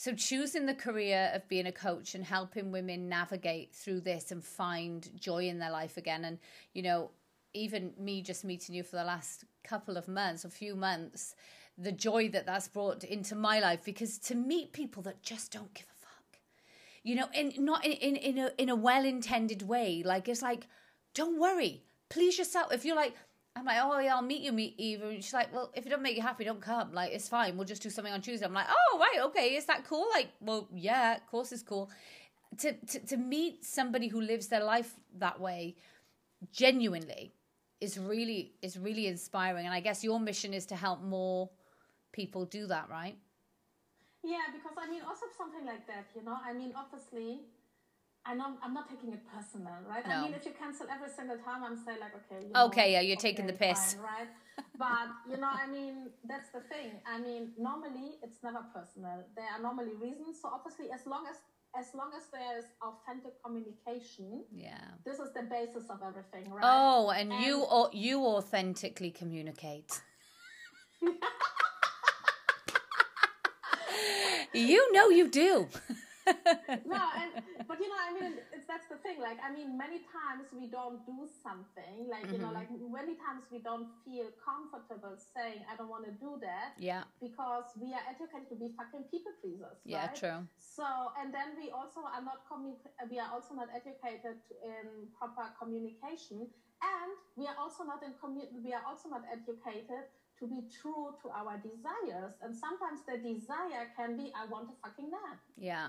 [0.00, 4.42] So, choosing the career of being a coach and helping women navigate through this and
[4.42, 6.24] find joy in their life again.
[6.24, 6.38] And,
[6.72, 7.10] you know,
[7.52, 11.34] even me just meeting you for the last couple of months, a few months,
[11.76, 15.74] the joy that that's brought into my life because to meet people that just don't
[15.74, 16.40] give a fuck,
[17.02, 20.02] you know, and not in, in, in a, in a well intended way.
[20.02, 20.66] Like, it's like,
[21.12, 22.72] don't worry, please yourself.
[22.72, 23.12] If you're like,
[23.56, 25.08] I'm like, oh yeah, I'll meet you, meet Eva.
[25.08, 26.92] And she's like, well, if it don't make you happy, don't come.
[26.92, 27.56] Like, it's fine.
[27.56, 28.46] We'll just do something on Tuesday.
[28.46, 30.06] I'm like, oh right, okay, is that cool?
[30.12, 31.90] Like, well, yeah, of course it's cool.
[32.58, 35.76] To to to meet somebody who lives their life that way,
[36.52, 37.32] genuinely,
[37.80, 39.66] is really is really inspiring.
[39.66, 41.50] And I guess your mission is to help more
[42.12, 43.16] people do that, right?
[44.22, 46.36] Yeah, because I mean, also something like that, you know.
[46.44, 47.40] I mean, obviously,
[48.26, 50.06] I know I'm not taking it personal, right?
[50.06, 50.14] No.
[50.14, 52.46] I mean, if you cancel every single time, I'm saying like, okay.
[52.46, 54.28] You know, okay, yeah, you're okay, taking the piss, fine, right?
[54.78, 57.00] but you know, I mean, that's the thing.
[57.08, 59.24] I mean, normally it's never personal.
[59.34, 60.40] There are normally reasons.
[60.42, 61.36] So obviously, as long as
[61.78, 66.64] as long as there is authentic communication, yeah, this is the basis of everything, right?
[66.64, 70.02] Oh, and, and you you authentically communicate.
[74.52, 75.68] you know you do.
[76.86, 77.30] No, and,
[77.66, 79.20] but you know, I mean, it's that's the thing.
[79.20, 82.06] Like, I mean, many times we don't do something.
[82.06, 82.34] Like, mm-hmm.
[82.34, 82.70] you know, mm-hmm.
[82.70, 87.04] like many times we don't feel comfortable saying, "I don't want to do that." Yeah.
[87.20, 89.78] Because we are educated to be fucking people pleasers.
[89.84, 90.16] Yeah, right?
[90.16, 90.40] true.
[90.58, 90.86] So,
[91.18, 96.46] and then we also are not commu- We are also not educated in proper communication,
[96.80, 100.10] and we are also not in commu- We are also not educated
[100.40, 102.32] to be true to our desires.
[102.42, 105.36] And sometimes the desire can be, I want a fucking man.
[105.56, 105.88] Yeah.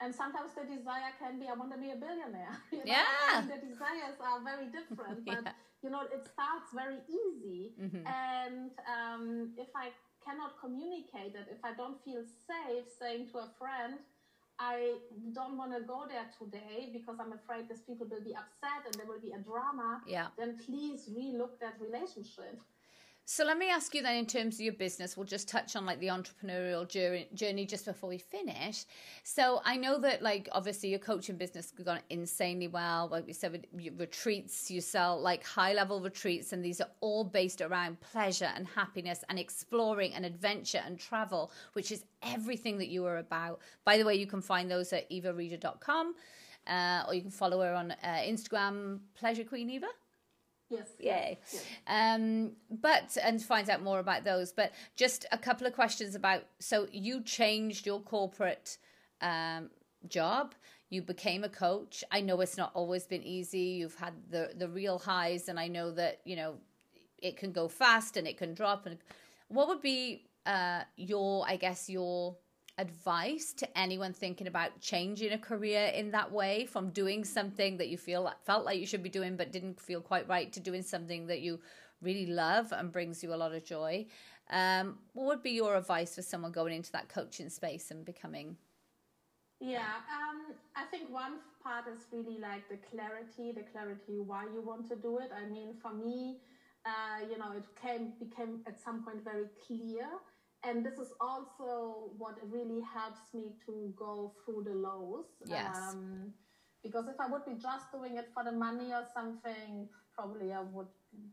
[0.00, 2.56] And sometimes the desire can be, I want to be a billionaire.
[2.72, 2.92] You know?
[2.92, 3.40] Yeah.
[3.40, 5.52] the desires are very different, but yeah.
[5.82, 7.72] you know, it starts very easy.
[7.80, 8.04] Mm-hmm.
[8.04, 9.88] And um, if I
[10.24, 13.96] cannot communicate it, if I don't feel safe saying to a friend,
[14.58, 14.96] I
[15.32, 18.94] don't want to go there today because I'm afraid these people will be upset and
[18.94, 20.00] there will be a drama.
[20.06, 20.28] Yeah.
[20.38, 22.60] Then please relook that relationship.
[23.28, 25.84] So let me ask you then, in terms of your business, we'll just touch on
[25.84, 26.88] like the entrepreneurial
[27.34, 28.84] journey just before we finish.
[29.24, 33.08] So I know that like obviously your coaching business has gone insanely well.
[33.10, 33.66] Like we said,
[33.96, 38.64] retreats you sell like high level retreats, and these are all based around pleasure and
[38.64, 43.60] happiness and exploring and adventure and travel, which is everything that you are about.
[43.84, 46.14] By the way, you can find those at evareida.com.
[46.68, 49.86] Uh, or you can follow her on uh, Instagram, Pleasure Queen Eva.
[50.68, 50.88] Yes.
[50.98, 51.38] Yay.
[51.52, 51.64] Yes.
[51.86, 54.52] Um, but, and find out more about those.
[54.52, 58.78] But just a couple of questions about so you changed your corporate
[59.20, 59.70] um,
[60.08, 60.54] job.
[60.90, 62.04] You became a coach.
[62.10, 63.78] I know it's not always been easy.
[63.80, 66.54] You've had the the real highs, and I know that you know
[67.18, 68.86] it can go fast and it can drop.
[68.86, 68.98] And
[69.48, 72.36] what would be uh, your, I guess, your
[72.78, 77.88] advice to anyone thinking about changing a career in that way from doing something that
[77.88, 80.60] you feel like, felt like you should be doing but didn't feel quite right to
[80.60, 81.58] doing something that you
[82.02, 84.06] really love and brings you a lot of joy.
[84.50, 88.56] Um, what would be your advice for someone going into that coaching space and becoming?
[89.60, 94.60] Yeah um, i think one part is really like the clarity the clarity why you
[94.60, 95.30] want to do it.
[95.34, 96.40] I mean for me
[96.84, 100.06] uh, you know it came became at some point very clear
[100.64, 105.26] and this is also what really helps me to go through the lows.
[105.44, 105.76] Yes.
[105.76, 106.32] Um,
[106.82, 110.62] because if I would be just doing it for the money or something, probably I
[110.62, 110.90] would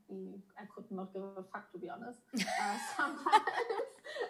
[0.09, 2.19] be, I could not give a fuck to be honest.
[2.33, 3.53] Uh, sometimes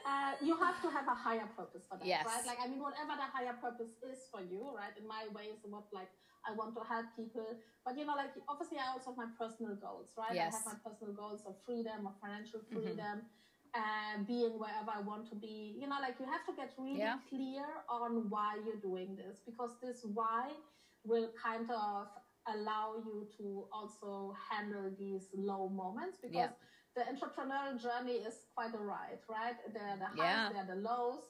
[0.05, 2.25] uh, you have to have a higher purpose for that, yes.
[2.25, 2.45] right?
[2.45, 4.91] Like, I mean, whatever the higher purpose is for you, right?
[4.99, 6.11] In my way, is what like
[6.47, 7.47] I want to help people.
[7.85, 10.35] But you know, like obviously, I also have my personal goals, right?
[10.35, 10.53] Yes.
[10.53, 12.83] I have my personal goals of freedom, of financial mm-hmm.
[12.83, 13.17] freedom.
[13.23, 13.41] Mm-hmm
[13.73, 15.75] and being wherever I want to be.
[15.79, 17.17] You know, like you have to get really yeah.
[17.29, 20.49] clear on why you're doing this because this why
[21.05, 22.07] will kind of
[22.47, 26.49] allow you to also handle these low moments because yeah.
[26.95, 29.55] the entrepreneurial journey is quite a ride, right?
[29.73, 30.49] There are the highs, yeah.
[30.51, 31.23] there are the lows.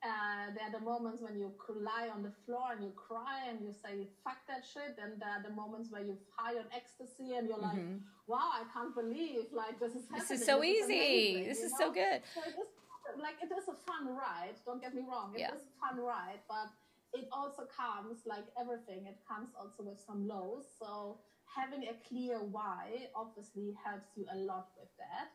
[0.00, 3.60] Uh, there are the moments when you lie on the floor and you cry and
[3.60, 7.36] you say fuck that shit and there are the moments where you high on ecstasy
[7.36, 8.00] and you're like mm-hmm.
[8.26, 10.24] wow i can't believe like this is happening.
[10.24, 11.92] this is so this easy is this is know?
[11.92, 12.72] so good so it is,
[13.20, 15.52] like it is a fun ride don't get me wrong it yeah.
[15.52, 16.72] is a fun ride but
[17.12, 22.40] it also comes like everything it comes also with some lows so having a clear
[22.40, 25.28] why obviously helps you a lot with that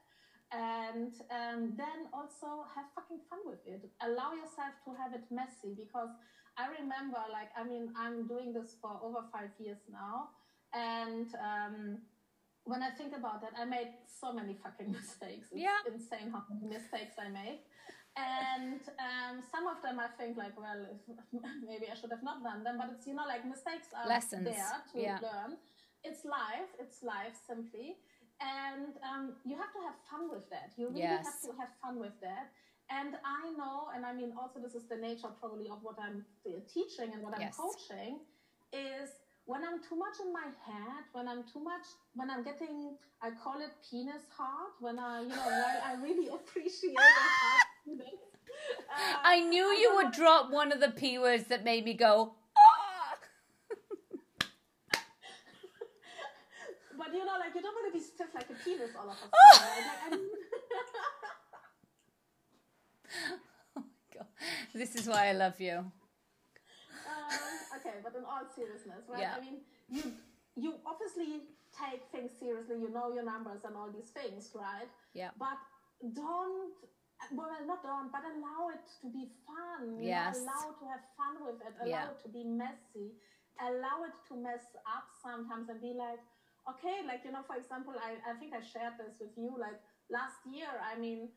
[0.55, 3.83] and um, then also have fucking fun with it.
[3.99, 6.09] Allow yourself to have it messy because
[6.55, 10.31] I remember, like, I mean, I'm doing this for over five years now,
[10.71, 11.99] and um,
[12.63, 15.51] when I think about that, I made so many fucking mistakes.
[15.51, 15.83] It's yeah.
[15.91, 17.59] insane how many mistakes I made.
[18.15, 20.87] And um, some of them I think like, well,
[21.67, 24.45] maybe I should have not done them, but it's, you know, like mistakes are Lessons.
[24.47, 25.19] there to yeah.
[25.19, 25.59] learn.
[26.05, 27.97] It's life, it's life simply
[28.41, 30.71] and um, you have to have fun with that.
[30.77, 31.25] You really yes.
[31.25, 32.51] have to have fun with that.
[32.89, 36.23] And I know, and I mean, also this is the nature probably of what I'm
[36.71, 38.19] teaching and what I'm coaching,
[38.71, 39.09] is
[39.45, 43.31] when I'm too much in my head, when I'm too much, when I'm getting, I
[43.31, 47.63] call it penis hard, when I, you know, while I really appreciate hard
[47.99, 52.33] uh, I knew you would drop one of the P words that made me go,
[56.97, 59.15] but you know, like you don't want to be stiff like a penis all of
[59.15, 59.33] a sudden.
[59.67, 59.85] right?
[59.89, 60.25] like, I mean...
[63.77, 64.27] oh my god,
[64.73, 65.77] this is why I love you.
[65.77, 65.91] Um,
[67.77, 69.21] okay, but in all seriousness, right?
[69.21, 69.35] Yeah.
[69.37, 70.13] I mean, you
[70.55, 72.79] you obviously take things seriously.
[72.79, 74.89] You know your numbers and all these things, right?
[75.13, 75.31] Yeah.
[75.37, 75.59] But
[76.13, 76.73] don't
[77.31, 79.97] well, not don't, but allow it to be fun.
[79.97, 80.37] You yes.
[80.37, 81.73] Know, allow to have fun with it.
[81.81, 82.11] Allow yeah.
[82.11, 83.17] it to be messy.
[83.61, 86.19] Allow it to mess up sometimes and be like,
[86.69, 89.79] okay, like, you know, for example, I, I think I shared this with you, like
[90.09, 91.29] last year, I mean,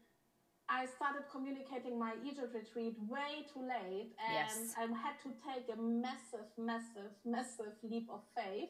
[0.68, 4.74] I started communicating my Egypt retreat way too late, and yes.
[4.76, 8.68] I had to take a massive, massive, massive leap of faith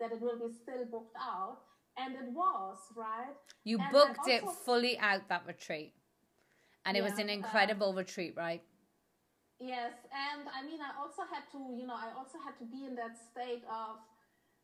[0.00, 1.58] that it will be still booked out,
[1.96, 3.38] and it was right.
[3.62, 5.94] You and booked it fully out that retreat,
[6.84, 8.62] and it yeah, was an incredible uh, retreat, right?
[9.60, 12.84] Yes, and I mean, I also had to, you know, I also had to be
[12.84, 14.02] in that state of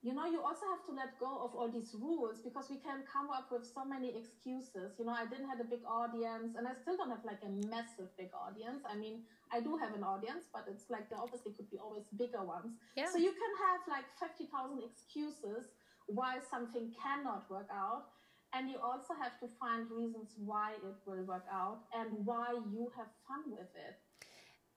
[0.03, 3.07] you know, you also have to let go of all these rules because we can
[3.07, 4.99] come up with so many excuses.
[4.99, 7.53] You know, I didn't have a big audience and I still don't have like a
[7.71, 8.83] massive big audience.
[8.83, 9.23] I mean,
[9.55, 12.75] I do have an audience, but it's like there obviously could be always bigger ones.
[12.97, 13.07] Yeah.
[13.15, 15.71] So you can have like 50,000 excuses
[16.11, 18.11] why something cannot work out.
[18.55, 22.91] And you also have to find reasons why it will work out and why you
[22.99, 23.95] have fun with it.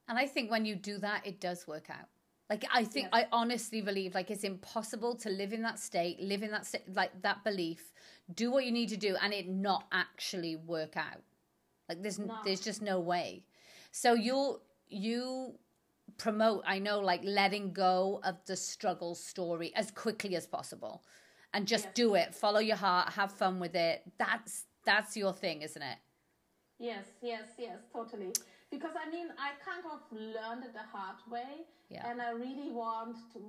[0.08, 2.14] And I think when you do that, it does work out.
[2.50, 6.44] Like I think I honestly believe like it's impossible to live in that state, live
[6.44, 7.92] in that state, like that belief,
[8.34, 11.24] do what you need to do, and it not actually work out.
[11.90, 12.38] Like there's no.
[12.46, 13.46] there's just no way.
[13.92, 15.56] So you you
[16.18, 21.04] promote I know like letting go of the struggle story as quickly as possible,
[21.52, 22.36] and just do it.
[22.36, 24.04] Follow your heart, have fun with it.
[24.20, 25.98] That's that's your thing, isn't it?
[26.78, 28.34] Yes, yes, yes, totally
[28.72, 32.10] because I mean I kind of learned it the hard way, yeah.
[32.10, 33.40] and I really want to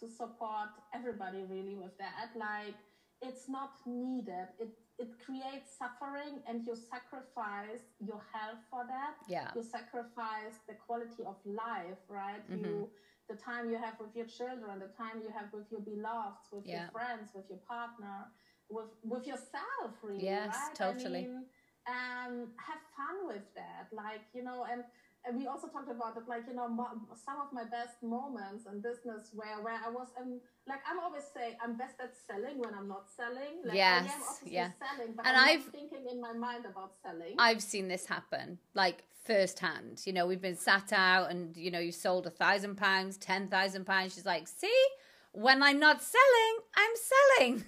[0.00, 2.30] to support everybody really with that.
[2.36, 2.74] Like
[3.22, 4.48] it's not needed.
[4.58, 9.16] It it creates suffering, and you sacrifice your health for that.
[9.28, 12.44] Yeah, you sacrifice the quality of life, right?
[12.50, 12.64] Mm-hmm.
[12.64, 12.90] You
[13.28, 16.66] the time you have with your children, the time you have with your beloveds, with
[16.66, 16.82] yeah.
[16.82, 18.28] your friends, with your partner,
[18.68, 20.24] with with yourself, really.
[20.24, 20.74] Yes, right?
[20.74, 21.24] totally.
[21.24, 21.44] I mean,
[21.86, 23.88] and have fun with that.
[23.92, 24.84] Like, you know, and,
[25.26, 28.66] and we also talked about it, like, you know, mo- some of my best moments
[28.70, 32.58] in business where, where I was, um, like, I'm always say I'm best at selling
[32.58, 33.62] when I'm not selling.
[33.64, 34.70] Like, yes, yeah.
[34.78, 37.34] selling, but and I'm I've, thinking in my mind about selling.
[37.38, 40.02] I've seen this happen, like, firsthand.
[40.04, 43.48] You know, we've been sat out and, you know, you sold a thousand pounds, ten
[43.48, 44.14] thousand pounds.
[44.14, 44.86] She's like, see,
[45.34, 47.64] when I'm not selling, I'm selling.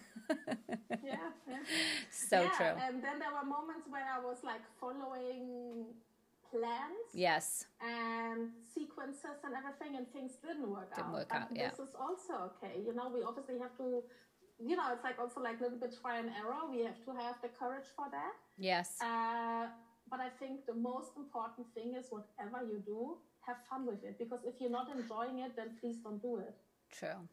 [1.03, 1.59] yeah, yeah.
[2.11, 2.75] So yeah, true.
[2.79, 5.87] And then there were moments where I was like following
[6.51, 7.07] plans.
[7.13, 7.67] Yes.
[7.83, 11.15] And sequences and everything, and things didn't work didn't out.
[11.15, 11.49] Work out.
[11.53, 11.71] Yeah.
[11.71, 12.79] This is also okay.
[12.87, 14.03] You know, we obviously have to.
[14.59, 16.65] You know, it's like also like a little bit try and error.
[16.71, 18.35] We have to have the courage for that.
[18.57, 18.97] Yes.
[19.03, 19.67] Uh,
[20.09, 24.19] but I think the most important thing is whatever you do, have fun with it.
[24.19, 26.55] Because if you're not enjoying it, then please don't do it.
[26.91, 27.29] True.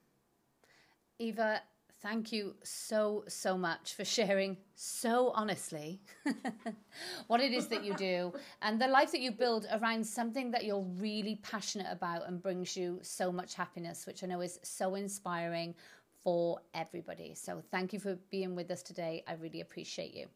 [1.24, 1.62] Eva,
[2.04, 6.02] Thank you so, so much for sharing so honestly
[7.28, 10.66] what it is that you do and the life that you build around something that
[10.66, 14.96] you're really passionate about and brings you so much happiness, which I know is so
[14.96, 15.76] inspiring
[16.22, 17.36] for everybody.
[17.36, 19.24] So thank you for being with us today.
[19.26, 20.28] I really appreciate you.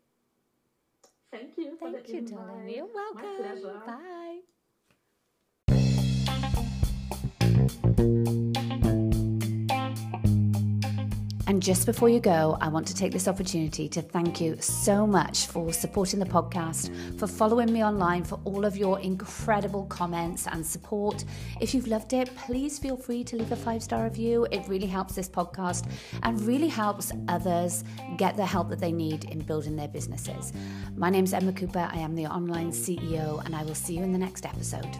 [1.31, 1.77] Thank you.
[1.81, 2.69] Thank you, darling.
[2.69, 3.83] You're welcome.
[8.07, 8.33] Bye.
[11.47, 15.07] And just before you go, I want to take this opportunity to thank you so
[15.07, 20.45] much for supporting the podcast, for following me online, for all of your incredible comments
[20.45, 21.23] and support.
[21.61, 24.45] If you've loved it, please feel free to leave a five star review.
[24.51, 25.89] It really helps this podcast
[26.23, 27.85] and really helps others
[28.17, 30.51] get the help that they need in building their businesses.
[30.97, 31.89] My name is Emma Cooper.
[31.89, 34.97] I am the online CEO, and I will see you in the next episode.